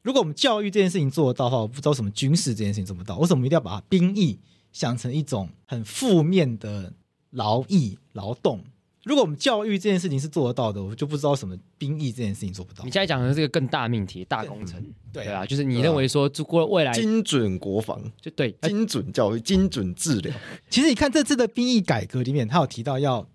[0.03, 3.19] 如果我们教育这件事情做得到的话，我不知道什么军事这件事情做不到。
[3.19, 4.39] 为什么一定要把兵役
[4.73, 6.93] 想成一种很负面的
[7.31, 8.65] 劳役劳动？
[9.11, 12.91] 如果我们教育这件事情是做得到的，我就不知道什么兵役这件事情做不到你。
[12.93, 14.81] 现在讲的是个更大命题、大工程，
[15.13, 20.33] 对对啊，就是你认为说，如果未来精准国防、就对，哎精准教育、精准治疗，
[20.71, 23.27] 其实你看这次的兵役改革里面，他有提到要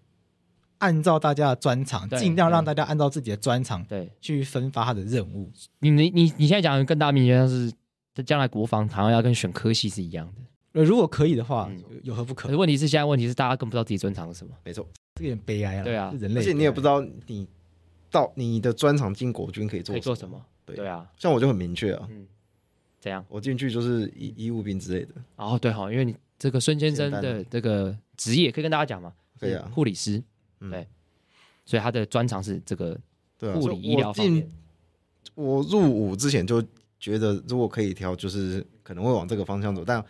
[0.77, 5.51] 按照大家的专长，对尽量让大家按照自己的专长对去分发他的任务。
[5.79, 7.69] 你你你你现在讲的更大命题，像是
[8.13, 10.41] 在将来国防好像要跟选科系是一样的。
[10.75, 12.55] 呃，如果可以的话，嗯有何不可可是？
[12.57, 14.53] 问题是，现在问题是大家更不知道自己专长是什么。
[14.63, 14.85] 没错。
[15.15, 15.83] 这个有点悲哀了。
[15.85, 17.47] 对啊是人类，而且你也不知道你
[18.11, 20.45] 到你的专长进国军可以做可以做什么？
[20.65, 22.27] 对对啊，像我就很明确啊，嗯
[22.99, 23.23] 怎样？
[23.29, 30.21] 我进去就是医医务兵之类的，哦，对哈，因为你这个孙先生的这个职业可以跟大家讲嘛，可以啊护理师，
[30.59, 30.85] 嗯对，
[31.65, 32.99] 所以他的专长是这个
[33.37, 34.49] 对啊，护理医疗方面。
[35.35, 36.61] 我入伍之前就
[36.99, 40.03] 觉得，如果可以挑，就是可能会往这个方向走，但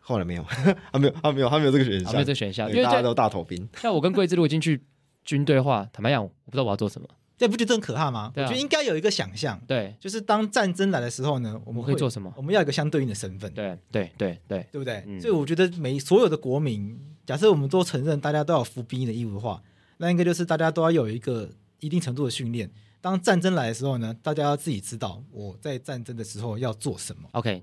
[0.00, 0.42] 后来没有，
[0.90, 4.82] 啊没有啊没有，他没有这个选项，啊没有这个选项，因为大家都大头兵， 像我跟桂枝如果进去
[5.24, 7.08] 军队的话，坦白讲，我不知道我要做什么。
[7.38, 8.30] 这不觉得很可怕吗？
[8.34, 15.02] 对啊我觉得应该有一个想象，对，就是当战争来的时候呢，我们会我可以做什么我们要有一个相对应的身份，对，对，对，对，对不对？
[15.06, 19.62] 嗯所以我觉得每所有的国民，假设我们都承认大家都要服兵役的义务的话，
[19.96, 21.48] 那应该就是大家都要有一个
[21.78, 22.70] 一定程度的训练。
[23.00, 27.22] 当战争来的时候呢，大家要自己知道我在战争的时候要做什么。
[27.32, 27.62] OK，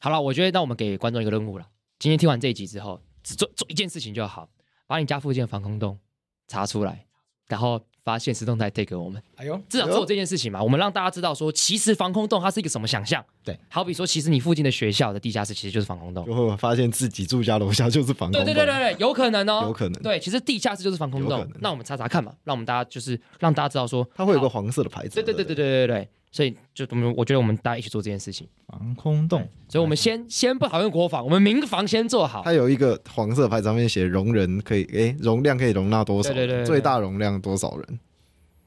[0.00, 1.66] 好了，我觉得那我们给观众一个任务了。
[1.98, 4.48] 今天听完这一集之后，只做做一件事情就好，
[4.86, 5.98] 把你家附近的防空洞
[6.46, 7.06] 查出来，
[7.48, 9.20] 然后发现实动态 take 给我们。
[9.34, 13.24] 哎呦，至少做这件事情嘛，我们让大家知道说，其实防空洞它是一个什么想象。
[13.42, 16.24] 对，好比说，其实你附近的学校的地下室其实就是防空洞。
[16.24, 20.00] 就会发现自己住家楼下就是防空洞，对对对对对，有可能哦，有可能。
[20.00, 21.44] 对，其实地下室就是防空洞。
[21.58, 25.44] 那我们查查看嘛，让我们大家就是让大家知道说，它会有个黄色的牌子，对对对？
[25.44, 28.46] 对对对对，所以就我们我觉得我们大家一起做这件事情。
[28.66, 32.42] 防空洞，所以我们先 先不讨论国防，我们民防先做好。
[32.44, 36.36] 它有一个黄色牌子，上面写容人可以，诶，容量可以容纳多少人？
[36.36, 37.98] 对对对对最大容量多少人？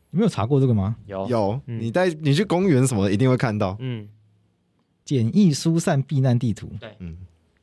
[0.10, 0.96] 你没有查过这个吗？
[1.06, 3.78] 有有，嗯你带你去公园什么的一定会看到。
[3.80, 4.10] 嗯，
[5.06, 7.18] 简易疏散避难地图，对嗯，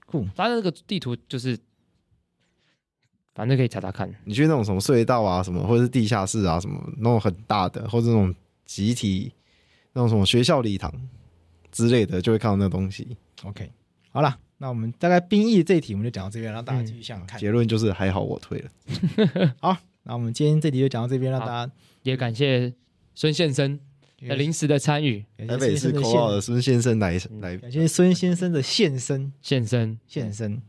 [0.06, 1.58] 酷，反正这个地图就是，
[3.34, 4.14] 反正可以查查看。
[4.24, 8.34] 你去那种什么隧道啊，什么或者是地下室啊，什么那种很大的，或者那种
[8.64, 9.32] 集体
[9.98, 10.92] 那种什么学校礼堂
[11.72, 13.16] 之类的，就会看到那个东西。
[13.42, 13.68] OK，
[14.10, 17.40] 好了，那我们大概兵役这一题我们就讲到这边，让大家继续想想看。
[17.40, 18.70] 结论就是还好我退了。
[19.58, 21.72] 好，那我们今天这题就讲到这边，让大家
[22.04, 22.72] 也感谢
[23.16, 23.80] 孙先生
[24.20, 29.98] 的临时的参与感谢台北市孙先生的口号的孙先生来来感谢孙先生的现身现身。
[30.06, 30.62] 现身。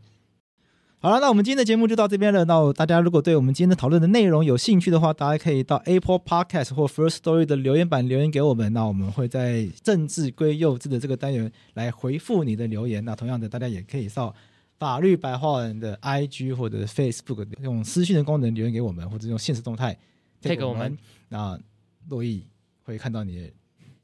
[1.01, 2.43] 好了，那我们今天的节目就到这边了。
[2.43, 8.73] 那大家如果对我们今天的讨论的内容有兴趣的话，大家可以到 Apple Podcast 或 First Story 的留言板留言给我们。
[8.73, 13.05] 那我们会在政治归幼稚的这个单元来回复你的留言。
[13.05, 14.35] 那同样的，大家也可以到
[14.77, 19.97] 法律白话文的 IG 或者 Facebook 用私讯的功能留言给我们，或者用现实动态
[20.41, 20.97] take 我们。
[21.29, 21.57] 那
[22.09, 22.45] 洛毅
[22.83, 23.49] 会看到你的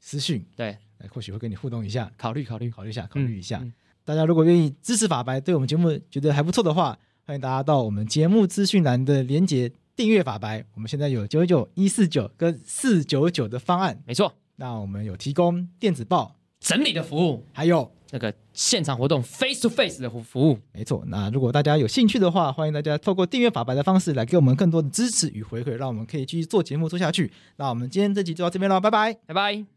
[0.00, 0.74] 私讯，对，
[1.10, 3.58] 或许会跟你互动一下，考虑考虑，考虑一下，考虑一下。
[3.62, 3.72] 嗯嗯
[4.06, 10.64] 大家如果愿意支持法白，对我们节目觉得还不错的话，欢迎大家到我们节目资讯栏的连接订阅法白。
[10.74, 14.00] 我们现在有九九九、一四九跟四九九的方案。
[14.06, 20.56] 没错，那我们有提供电子报，整理的服务，还有那个现场活动 face to face 的服服务。
[20.72, 21.02] 没错。
[21.08, 27.32] 那如果大家有兴趣的话，欢迎大家透过订阅法白的方式来给我们更多的支持与回馈，让我们可以继续做节目做下去。
[27.56, 29.14] 那我们今天这集就到这边了，拜拜。
[29.26, 29.75] 拜拜。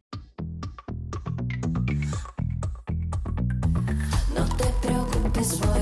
[5.50, 5.79] This one.